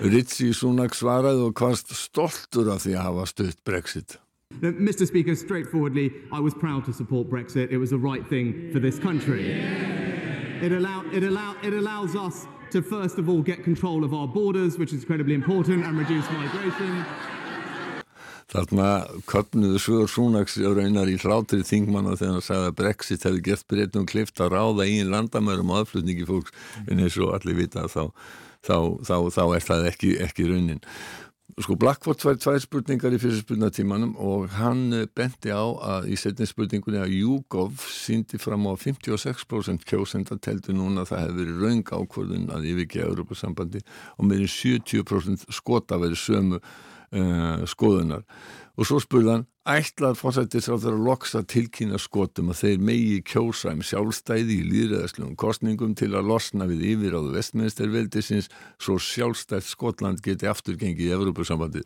Ritsi 0.00 0.52
Sunak 0.56 0.94
svaraði 0.96 1.48
og 1.48 1.56
hvaðst 1.60 1.94
stoltur 1.96 2.70
af 2.72 2.84
því 2.84 2.94
að 2.96 3.06
hafa 3.08 3.26
stutt 3.32 3.64
Brexit. 3.64 4.20
Mr. 4.60 5.06
Speaker, 5.06 5.34
straightforwardly, 5.34 6.12
I 6.30 6.40
was 6.40 6.52
proud 6.52 6.84
to 6.84 6.92
support 6.92 7.30
Brexit. 7.30 7.70
It 7.70 7.78
was 7.78 7.90
the 7.90 7.98
right 7.98 8.26
thing 8.28 8.70
for 8.72 8.78
this 8.78 8.98
country. 8.98 9.52
It, 10.60 10.72
allow, 10.72 11.04
it, 11.12 11.24
allow, 11.24 11.56
it 11.62 11.72
allows 11.72 12.14
us 12.14 12.46
to, 12.70 12.82
first 12.82 13.18
of 13.18 13.28
all, 13.28 13.40
get 13.40 13.64
control 13.64 14.04
of 14.04 14.12
our 14.12 14.28
borders, 14.28 14.78
which 14.78 14.92
is 14.92 15.00
incredibly 15.00 15.34
important, 15.34 15.84
and 15.86 15.98
reduce 15.98 16.30
migration. 16.30 17.04
Þarna 18.50 19.06
köpnuðu 19.30 19.78
Svör 19.78 20.08
Súnaks 20.10 20.56
raunar 20.58 21.06
í 21.06 21.14
hlátri 21.22 21.62
þingmanna 21.62 22.16
þegar 22.18 22.32
hann 22.34 22.42
sagði 22.42 22.70
að 22.70 22.78
Brexit 22.80 23.26
hefði 23.28 23.42
gert 23.46 23.66
breytum 23.70 24.08
klift 24.10 24.42
að 24.42 24.56
ráða 24.56 24.88
í 24.90 24.96
landamærum 25.06 25.70
og 25.70 25.84
aðflutningi 25.84 26.26
fólks 26.26 26.50
en 26.90 26.98
eins 26.98 27.18
og 27.22 27.30
allir 27.36 27.60
vita 27.60 27.86
þá, 27.86 28.10
þá, 28.66 28.76
þá, 29.06 29.16
þá 29.36 29.44
er 29.54 29.66
það 29.68 29.86
ekki, 29.92 30.10
ekki 30.26 30.48
raunin. 30.50 30.82
Sko 31.60 31.74
Blackford 31.76 32.22
var 32.24 32.38
tvær 32.40 32.60
spurningar 32.62 33.12
í 33.12 33.18
fyrstu 33.20 33.42
spurningatímanum 33.42 34.14
og 34.22 34.46
hann 34.56 34.94
eh, 34.96 35.08
benti 35.12 35.52
á 35.52 35.60
að 35.60 36.06
í 36.08 36.16
setni 36.16 36.46
spurningunni 36.48 37.00
að 37.02 37.12
YouGov 37.18 37.82
síndi 37.84 38.40
fram 38.40 38.64
á 38.64 38.72
56% 38.80 39.84
kjósenda 39.84 40.38
teltu 40.40 40.72
núna 40.72 41.04
að 41.04 41.10
það 41.10 41.20
hefði 41.24 41.36
verið 41.42 41.64
raung 41.64 41.92
ákvörðun 41.98 42.46
að 42.56 42.68
yfirgeða 42.70 43.10
Europasambandi 43.10 43.82
og 44.16 44.30
meðin 44.30 44.52
70% 44.54 45.44
skota 45.52 46.00
verið 46.00 46.22
sömu 46.22 46.62
uh, 47.14 47.62
skoðunar 47.68 48.24
og 48.80 48.88
svo 48.88 49.00
spurðan 49.02 49.46
ætlar 49.68 50.16
fórsættisráður 50.16 50.96
að 50.96 51.04
loksa 51.04 51.42
tilkynna 51.44 51.98
skotum 52.00 52.50
að 52.52 52.62
þeir 52.62 52.84
megi 52.88 53.18
kjósa 53.28 53.74
um 53.74 53.82
sjálfstæði 53.84 54.56
í 54.56 54.68
líðræðaslegum 54.70 55.36
kostningum 55.38 55.92
til 55.98 56.14
að 56.14 56.30
losna 56.32 56.68
við 56.70 56.86
yfiráðu 56.94 57.34
vestministerveldisins 57.34 58.48
svo 58.80 58.96
sjálfstætt 58.96 59.68
Skotland 59.68 60.22
geti 60.24 60.48
afturgengið 60.48 61.10
í 61.10 61.14
Evrópusambandi. 61.18 61.84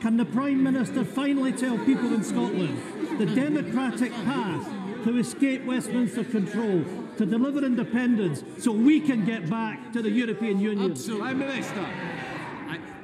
Can 0.00 0.16
the 0.16 0.24
Prime 0.24 0.62
Minister 0.62 1.04
finally 1.04 1.52
tell 1.52 1.76
people 1.84 2.14
in 2.14 2.22
Scotland 2.22 2.78
the 3.18 3.26
democratic 3.26 4.12
path 4.24 4.64
to 5.04 5.18
escape 5.18 5.66
Westminster 5.66 6.24
control, 6.24 6.84
to 7.18 7.26
deliver 7.26 7.64
independence 7.64 8.44
so 8.58 8.70
we 8.70 9.00
can 9.00 9.24
get 9.24 9.50
back 9.50 9.92
to 9.92 10.00
the 10.00 10.10
European 10.10 10.60
Union? 10.60 10.92
Absolutely. 10.92 11.26
Prime 11.26 11.38
Minister. 11.38 11.86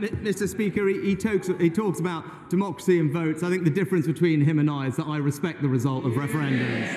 Mr. 0.01 0.49
Speaker, 0.49 0.89
he, 0.89 1.01
he, 1.01 1.17
talks, 1.17 1.49
he 1.59 1.71
talks 1.71 2.01
about 2.01 2.51
democracy 2.51 2.99
and 2.99 3.13
votes. 3.13 3.43
I 3.43 3.51
think 3.51 3.65
the 3.65 3.71
difference 3.71 4.07
between 4.07 4.41
him 4.41 4.59
and 4.59 4.71
I 4.71 4.87
is 4.87 4.97
that 4.97 5.07
I 5.07 5.19
respect 5.19 5.63
the 5.63 5.69
result 5.69 6.05
of 6.05 6.13
referendums. 6.13 6.89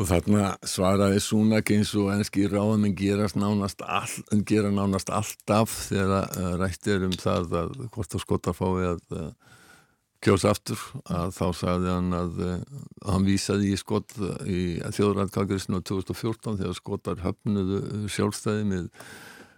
Og 0.00 0.08
þarna 0.08 0.54
svaraði 0.64 1.20
Súnak 1.20 1.68
eins 1.74 1.90
og 2.00 2.08
ennski 2.14 2.46
ráðum 2.48 2.94
gerast 2.96 3.36
nánast, 3.36 3.82
all, 3.84 4.14
gera 4.48 4.70
nánast 4.72 5.12
alltaf 5.12 5.74
þegar 5.90 6.30
uh, 6.32 6.54
rætt 6.62 6.88
er 6.88 7.04
um 7.04 7.12
það 7.12 7.52
að 7.60 7.74
hvort 7.92 8.16
að 8.16 8.22
skota 8.24 8.54
fái 8.56 8.86
að 8.88 9.02
uh, 9.18 9.26
kjósa 10.24 10.54
aftur 10.54 10.80
að 11.12 11.34
þá 11.36 11.44
sagði 11.58 11.92
hann 11.92 12.16
að 12.16 12.40
uh, 12.46 12.54
hann 13.10 13.28
vísaði 13.28 13.74
í 13.74 13.80
skot 13.80 14.16
í 14.48 14.62
þjóðræðkakarisinu 14.96 15.82
2014 15.84 16.62
þegar 16.62 16.78
skotar 16.78 17.22
höfnuðu 17.26 18.08
sjálfstæði 18.16 18.64
með 18.72 18.88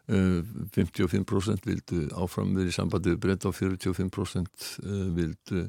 55% 0.09 1.55
eh, 1.55 1.67
vildu 1.71 2.05
áfram 2.21 2.55
verið 2.57 2.73
í 2.73 2.77
sambandi 2.77 3.15
við 3.15 3.21
breyta 3.25 3.49
og 3.49 3.57
45% 3.57 4.71
vildu, 5.17 5.65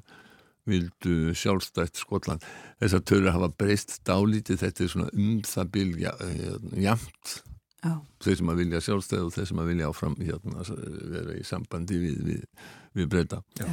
vildu 0.67 1.34
sjálfstætt 1.38 2.02
Skotland. 2.02 2.43
Þess 2.84 3.00
að 3.00 3.06
törur 3.12 3.36
hafa 3.36 3.52
breyst 3.56 4.02
dálítið, 4.08 4.62
þetta 4.65 4.84
er 4.84 4.91
svona 4.91 5.12
um 5.13 5.41
það 5.48 5.74
bylja 5.78 6.15
jamt 6.84 7.38
oh. 7.86 8.02
þeir 8.24 8.39
sem 8.39 8.52
að 8.52 8.62
vilja 8.62 8.82
sjálfstæð 8.84 9.24
og 9.28 9.34
þeir 9.36 9.48
sem 9.52 9.62
að 9.62 9.71
vilja 9.71 9.89
áfram 9.91 10.17
hérna, 10.19 10.65
vera 11.13 11.38
í 11.38 11.45
sambandi 11.48 12.00
við, 12.02 12.19
við, 12.28 12.67
við 12.98 13.10
breyta. 13.12 13.41
Já. 13.60 13.71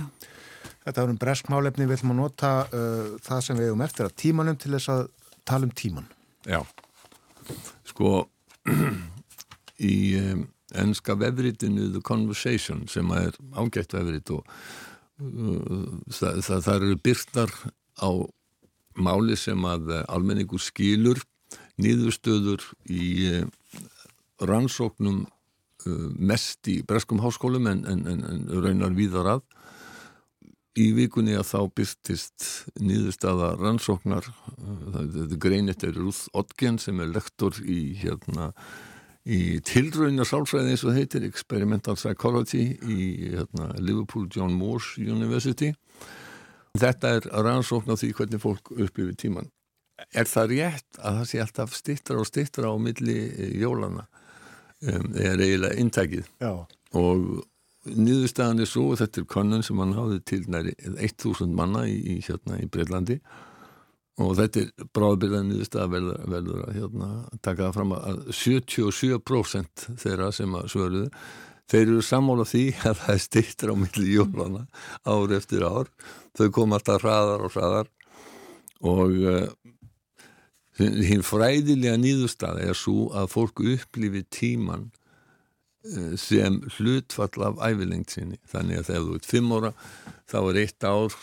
Þetta 0.83 1.03
er 1.03 1.13
um 1.13 1.19
breskmálefni, 1.19 1.87
við 1.87 1.99
ætlum 1.99 2.15
að 2.15 2.21
nota 2.21 2.53
uh, 2.67 3.13
það 3.23 3.45
sem 3.47 3.59
við 3.59 3.71
hefum 3.71 3.85
eftir 3.87 4.09
að 4.09 4.17
tímanum 4.23 4.59
til 4.59 4.73
þess 4.75 4.93
að 4.95 5.03
tala 5.49 5.69
um 5.69 5.75
tíman. 5.79 6.09
Já, 6.47 6.59
sko 7.87 8.13
í 9.93 9.95
um, 10.19 10.47
ennska 10.79 11.17
vefritinu 11.21 11.91
The 11.93 12.03
Conversation 12.07 12.87
sem 12.91 13.11
er 13.17 13.37
ágætt 13.57 13.97
vefrit 13.97 14.33
og 14.35 14.47
uh, 15.21 15.91
það, 16.11 16.41
það, 16.47 16.63
það 16.69 16.75
eru 16.77 17.03
byrtar 17.09 17.53
á 18.03 18.11
máli 19.03 19.37
sem 19.41 19.65
að 19.65 19.95
almenningur 20.13 20.61
skilur 20.61 21.23
nýðustöður 21.81 22.65
í 22.93 23.07
uh, 23.31 23.47
rannsóknum 24.43 25.25
uh, 25.25 26.07
mest 26.19 26.69
í 26.71 26.81
breskum 26.87 27.23
háskólum 27.23 27.69
en, 27.71 27.85
en, 27.89 28.07
en, 28.09 28.47
raunar 28.63 28.95
víðar 28.97 29.37
að. 29.37 29.43
Í 30.81 30.89
vikunni 30.97 31.35
að 31.37 31.51
þá 31.51 31.59
byrtist 31.77 32.47
nýðustöða 32.81 33.53
rannsóknar 33.61 34.29
uh, 34.29 35.03
þetta 35.03 35.41
greinit 35.41 35.85
er 35.89 35.97
Ruth 35.99 36.29
Odgen 36.37 36.81
sem 36.83 37.01
er 37.03 37.13
lektor 37.13 37.59
í 37.65 37.93
hérna 38.01 38.53
í 39.23 39.61
tilröðina 39.67 40.27
sálfræði 40.27 40.75
eins 40.75 40.85
og 40.87 40.97
heitir 40.97 41.27
Experimental 41.29 41.95
Psychology 41.99 42.73
í 42.83 43.01
hérna, 43.37 43.71
Liverpool 43.79 44.29
John 44.33 44.55
Moores 44.59 44.97
University. 44.99 45.73
Þetta 46.79 47.17
er 47.19 47.29
að 47.31 47.51
rannsókna 47.51 47.99
því 48.01 48.15
hvernig 48.19 48.43
fólk 48.43 48.73
upplifir 48.73 49.19
tíman 49.21 49.51
er 50.11 50.29
það 50.29 50.55
rétt 50.57 50.99
að 50.99 51.21
það 51.21 51.29
sé 51.31 51.41
alltaf 51.43 51.77
stittra 51.77 52.19
og 52.21 52.29
stittra 52.29 52.73
á 52.73 52.77
milli 52.81 53.17
jólana 53.61 54.07
um, 54.89 55.09
er 55.15 55.41
eiginlega 55.41 55.79
intækið 55.83 56.29
Já. 56.43 56.53
og 56.99 57.27
niðurstaðan 57.83 58.63
er 58.63 58.71
svo, 58.71 58.93
þetta 58.99 59.23
er 59.23 59.31
konun 59.31 59.65
sem 59.67 59.81
hann 59.83 59.97
háði 59.97 60.21
til 60.27 60.43
næri 60.51 60.75
1000 60.93 61.55
manna 61.57 61.85
í, 61.91 61.97
í, 61.99 62.19
hérna, 62.27 62.61
í 62.63 62.69
Breitlandi 62.71 63.19
og 64.23 64.35
þetta 64.39 64.63
er 64.63 64.91
bráðbyrðan 64.97 65.49
niðurstaða 65.51 65.93
verður, 65.93 66.27
verður 66.35 66.67
að 66.67 66.77
hérna, 66.79 67.09
taka 67.41 67.69
það 67.69 67.79
fram 67.79 67.95
að 67.97 68.21
77% 68.41 69.89
þeirra 70.03 70.29
sem 70.35 70.59
að 70.59 70.69
svöruðu 70.73 71.09
þeir 71.73 71.87
eru 71.87 72.05
sammála 72.05 72.47
því 72.49 72.65
að 72.85 72.99
það 73.01 73.15
er 73.15 73.23
styrtir 73.25 73.73
á 73.73 73.77
milli 73.79 74.15
jólana 74.17 74.65
ár 75.09 75.35
eftir 75.37 75.65
ár. 75.65 75.91
Þau 76.37 76.49
kom 76.55 76.75
alltaf 76.77 77.05
hraðar 77.05 77.47
og 77.47 77.55
hraðar. 77.55 77.93
Og 78.83 79.15
uh, 79.31 79.47
hinn 80.81 81.23
fræðilega 81.25 81.95
nýðustad 82.01 82.61
er 82.61 82.77
svo 82.77 83.13
að 83.17 83.31
fólk 83.33 83.63
upplifi 83.63 84.25
tíman 84.35 84.89
uh, 84.91 86.13
sem 86.21 86.61
hlutfall 86.77 87.47
af 87.49 87.63
ævilengt 87.63 88.17
sinni. 88.17 88.41
Þannig 88.51 88.83
að 88.83 88.89
þegar 88.91 89.09
þú 89.09 89.19
ert 89.19 89.33
fimm 89.33 89.57
ára 89.57 89.75
þá 90.33 90.39
er 90.43 90.63
eitt 90.65 90.89
ár 90.89 91.19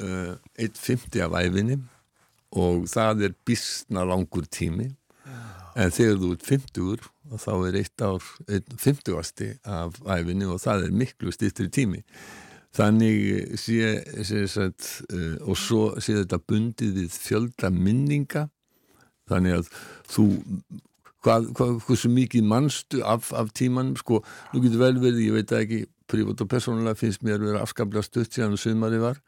uh, 0.00 0.32
eitt 0.58 0.80
fymti 0.80 1.22
af 1.22 1.36
æfinni 1.38 1.82
og 2.54 2.86
það 2.90 3.26
er 3.28 3.34
bísna 3.46 4.04
langur 4.06 4.46
tími. 4.46 4.92
En 5.74 5.90
þegar 5.90 6.20
þú 6.22 6.30
ert 6.36 6.46
50 6.46 7.10
þá 7.42 7.52
er 7.66 7.76
eitt 7.80 8.02
ár, 8.04 8.24
einn 8.46 8.78
50 8.78 9.18
ásti 9.18 9.50
af 9.66 9.96
æfinni 10.06 10.46
og 10.46 10.60
það 10.62 10.86
er 10.86 10.96
miklu 11.02 11.34
stýttri 11.34 11.66
tími. 11.72 12.02
Þannig 12.74 13.56
sé, 13.58 13.90
sé 14.26 14.44
sagt, 14.50 14.86
uh, 15.10 15.36
og 15.46 15.58
svo 15.58 15.82
sé 16.02 16.16
þetta 16.20 16.40
bundið 16.42 16.96
við 16.98 17.18
fjölda 17.22 17.70
minninga. 17.74 18.48
Þannig 19.30 19.60
að 19.60 19.70
þú 20.10 20.26
hvað, 21.24 21.50
hvað, 21.56 21.76
hversu 21.86 22.10
mikið 22.12 22.48
mannstu 22.50 23.02
af, 23.06 23.30
af 23.34 23.52
tímanum, 23.56 23.94
sko, 23.98 24.20
nú 24.52 24.62
getur 24.64 24.82
vel 24.82 24.98
verið 25.00 25.22
ég 25.28 25.38
veit 25.38 25.54
ekki, 25.56 25.84
prívat 26.10 26.42
og 26.44 26.50
persónulega 26.50 26.98
finnst 27.00 27.22
mér 27.24 27.38
að 27.38 27.48
vera 27.48 27.62
afskaplega 27.64 28.04
stutt 28.04 28.34
síðan 28.34 28.58
og 28.58 28.60
sumari 28.60 28.98
var 29.00 29.22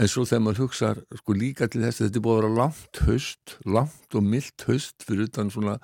en 0.00 0.08
svo 0.08 0.24
þegar 0.28 0.44
maður 0.46 0.62
hugsa 0.64 0.92
sko 1.20 1.36
líka 1.36 1.68
til 1.68 1.82
þess 1.84 2.00
að 2.00 2.06
þetta 2.06 2.20
er 2.20 2.24
búið 2.26 2.36
að 2.36 2.40
vera 2.40 2.52
langt 2.60 3.02
haust, 3.06 3.56
langt 3.66 4.16
og 4.16 4.24
mildt 4.26 4.66
haust 4.68 5.04
fyrir 5.06 5.28
utan 5.28 5.52
svona 5.52 5.76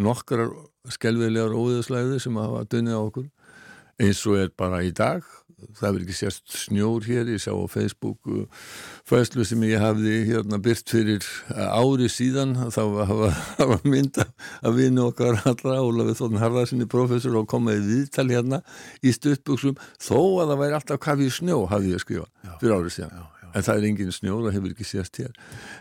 nokkrar 0.00 0.50
skelvilegar 0.90 1.54
óðuðslæði 1.54 2.18
sem 2.24 2.40
hafa 2.40 2.64
dönnið 2.72 2.98
á 2.98 3.02
okkur. 3.02 3.28
Eins 4.00 4.24
og 4.26 4.40
er 4.40 4.50
bara 4.56 4.80
í 4.82 4.90
dag 4.96 5.26
það 5.76 5.86
verður 5.86 6.04
ekki 6.04 6.16
sérst 6.16 6.54
snjór 6.64 7.06
hér 7.06 7.30
ég 7.34 7.42
sá 7.42 7.50
á 7.52 7.64
Facebook 7.70 8.30
uh, 8.30 8.44
fæslu 9.08 9.44
sem 9.46 9.62
ég 9.68 9.82
hafði 9.82 10.14
hérna 10.30 10.60
byrt 10.62 10.92
fyrir 10.92 11.24
uh, 11.52 11.80
ári 11.80 12.08
síðan. 12.12 12.56
Þá 12.72 12.82
var 13.72 13.84
mynd 13.84 14.20
að 14.20 14.78
vinna 14.78 15.08
okkar 15.10 15.40
allra 15.50 15.80
Ólafið 15.84 16.20
Þórn 16.22 16.40
Harðarsinni 16.44 16.88
professor 16.90 17.36
og 17.40 17.48
komaði 17.50 17.84
viðtali 17.88 18.38
hérna 18.38 18.62
í 19.02 19.14
stuttbuksum 19.16 19.76
þó 20.00 20.18
að 20.20 20.54
það 20.54 20.62
væri 20.64 20.80
alltaf 20.80 21.04
kafið 21.08 21.36
snjó 21.40 21.60
hafði 21.70 21.94
ég 21.96 22.06
skrifa 22.06 22.56
fyrir 22.62 22.78
árið 22.78 22.96
síðan. 22.96 23.14
Já, 23.14 23.26
já. 23.26 23.39
En 23.54 23.66
það 23.66 23.76
er 23.76 23.86
engin 23.90 24.12
snjó, 24.14 24.40
það 24.44 24.56
hefur 24.56 24.74
ekki 24.74 24.86
sérst 24.88 25.20
hér 25.20 25.32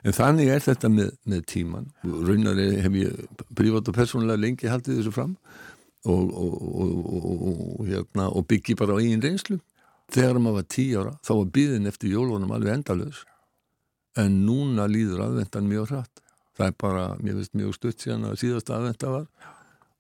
en 0.04 0.16
þannig 0.16 0.54
er 0.54 0.64
þetta 0.66 0.92
með, 0.94 1.10
með 1.30 1.42
tíman 1.54 1.90
raunar 2.04 2.62
hef 2.84 3.00
ég 3.00 3.44
privat 3.58 3.90
og 3.90 3.98
persónulega 3.98 4.42
lengi 4.42 4.72
haldið 4.72 5.02
þessu 5.02 5.16
fram 5.16 5.36
og, 6.06 6.34
og, 6.34 7.80
og, 7.80 7.88
hérna, 7.88 8.30
og 8.30 8.48
byggi 8.48 8.76
bara 8.80 8.96
á 8.96 9.02
einn 9.02 9.22
reynslu. 9.24 9.60
Þegar 10.10 10.40
maður 10.42 10.62
var 10.62 10.70
tíu 10.74 11.02
ára 11.02 11.18
þá 11.26 11.34
var 11.36 11.52
býðin 11.58 11.90
eftir 11.90 12.14
jólunum 12.16 12.54
alveg 12.56 12.80
endalus 12.80 13.24
en 14.18 14.42
núna 14.46 14.88
líður 14.90 15.28
aðvendan 15.28 15.70
mjög 15.70 15.92
hratt. 15.94 16.24
Það 16.58 16.72
er 16.72 16.78
bara, 16.82 17.04
mér 17.22 17.38
finnst 17.38 17.56
mjög 17.56 17.76
stutt 17.78 18.04
síðan 18.04 18.26
að 18.32 18.40
síðasta 18.42 18.78
aðvenda 18.78 19.14
var 19.14 19.28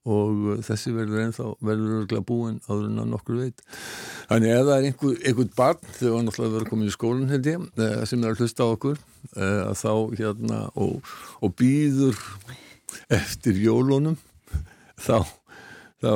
og 0.09 0.61
þessi 0.65 0.93
verður 0.95 1.23
ennþá 1.25 1.47
verður 1.69 1.97
örgla 2.01 2.21
búin 2.25 2.59
áður 2.67 2.87
en 2.89 3.01
að 3.03 3.11
nokkur 3.13 3.41
veit. 3.43 3.63
Þannig 4.29 4.55
ef 4.55 4.63
það 4.69 4.75
er 4.75 4.87
einhver, 4.89 5.17
einhver 5.29 5.49
barn 5.57 5.91
þegar 5.91 6.15
hann 6.17 6.31
alltaf 6.31 6.45
verður 6.45 6.71
komin 6.71 6.91
í 6.91 6.95
skólinn 6.95 7.33
held 7.33 7.51
ég 7.51 7.67
eh, 7.85 7.99
sem 8.09 8.23
er 8.23 8.33
að 8.33 8.43
hlusta 8.43 8.65
á 8.65 8.73
okkur 8.73 8.97
eh, 8.97 9.61
að 9.65 9.75
þá 9.83 9.93
hérna 10.19 10.61
og, 10.79 11.13
og 11.43 11.53
býður 11.59 12.23
eftir 13.13 13.59
jólunum 13.61 14.17
þá 14.99 15.19
þá 15.99 16.11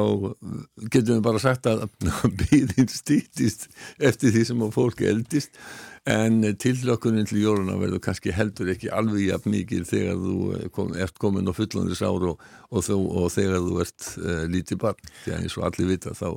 getum 0.92 1.18
við 1.18 1.24
bara 1.26 1.42
sagt 1.44 1.68
að 1.68 1.86
býðin 2.42 2.92
stýttist 2.92 3.68
eftir 4.00 4.32
því 4.32 4.46
sem 4.48 4.64
að 4.64 4.76
fólk 4.78 5.04
eldist 5.08 5.60
en 6.10 6.42
tillökunin 6.60 7.28
til 7.30 7.40
jóluna 7.40 7.78
verður 7.80 8.02
kannski 8.04 8.34
heldur 8.36 8.74
ekki 8.74 8.90
alveg 8.92 9.30
jafn 9.30 9.54
mikið 9.54 9.86
þegar 9.88 10.18
þú 10.20 10.34
kom, 10.76 10.92
ert 11.00 11.16
komin 11.22 11.48
á 11.48 11.54
fullandis 11.56 12.04
ár 12.04 12.28
og, 12.34 12.44
og, 12.70 12.84
þú, 12.84 12.98
og 13.22 13.32
þegar 13.32 13.64
þú 13.64 13.80
ert 13.86 14.10
uh, 14.20 14.44
lítið 14.52 14.82
barn, 14.84 15.14
því 15.24 15.36
að 15.36 15.46
eins 15.46 15.58
og 15.60 15.70
allir 15.70 15.92
vita 15.94 16.16
þá 16.18 16.28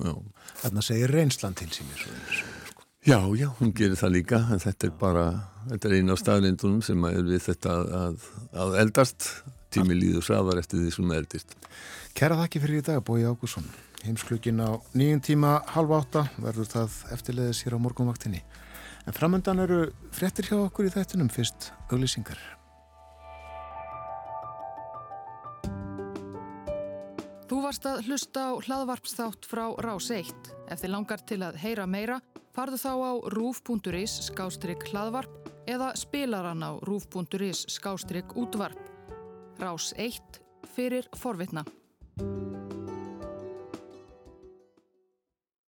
Þannig 0.00 0.80
að 0.80 0.86
segja 0.86 1.08
reynslan 1.10 1.56
til 1.58 1.68
sín 1.74 1.90
sko. 1.92 2.12
Já, 3.04 3.18
já, 3.36 3.48
hún 3.58 3.72
gerir 3.76 3.96
það 4.00 4.14
líka 4.14 4.38
en 4.52 4.60
þetta 4.60 4.88
er 4.88 4.96
bara, 5.00 5.24
þetta 5.70 5.88
er 5.88 5.94
eina 5.98 6.14
af 6.14 6.20
staðlindunum 6.20 6.82
sem 6.84 7.04
er 7.08 7.22
við 7.24 7.44
þetta 7.46 7.76
að, 8.00 8.26
að 8.64 8.76
eldast 8.80 9.28
tími 9.72 9.96
líður 9.96 10.26
sraðar 10.26 10.60
eftir 10.60 10.82
því 10.82 10.92
sem 10.96 11.14
eldist 11.16 11.56
Kæra 12.16 12.36
þakki 12.40 12.60
fyrir 12.64 12.80
í 12.80 12.84
dag, 12.84 13.04
Bói 13.06 13.22
Ágússon. 13.22 13.68
Heimsklukkin 14.02 14.60
á 14.60 14.80
nýjum 14.96 15.20
tíma 15.24 15.60
halv 15.76 15.92
átta 15.94 16.24
verður 16.40 16.68
það 16.72 16.96
eftirleiðis 17.14 17.60
hér 17.64 17.76
á 17.76 17.84
morgunvaktinni. 17.84 18.40
En 19.10 19.14
framöndan 19.14 19.58
eru 19.58 19.88
frettir 20.14 20.46
hjá 20.46 20.54
okkur 20.54 20.86
í 20.86 20.90
þættunum 20.94 21.26
fyrst 21.34 21.72
auglýsingar. 21.90 22.38
Þú 27.50 27.58
varst 27.64 27.88
að 27.90 28.04
hlusta 28.06 28.44
á 28.46 28.62
hlaðvarpsþátt 28.62 29.48
frá 29.50 29.64
Rás 29.82 30.12
1. 30.14 30.52
Ef 30.70 30.84
þið 30.84 30.94
langar 30.94 31.24
til 31.26 31.40
að 31.42 31.58
heyra 31.58 31.88
meira, 31.90 32.20
farðu 32.54 32.78
þá 32.84 32.92
á 33.02 33.12
rúf.is 33.34 34.14
skástrygg 34.28 34.86
hlaðvarp 34.92 35.50
eða 35.66 35.90
spilaran 35.98 36.62
á 36.62 36.78
rúf.is 36.86 37.66
skástrygg 37.66 38.38
útvarp. 38.38 38.78
Rás 39.58 39.90
1 39.98 40.38
fyrir 40.76 41.10
forvitna. 41.18 41.66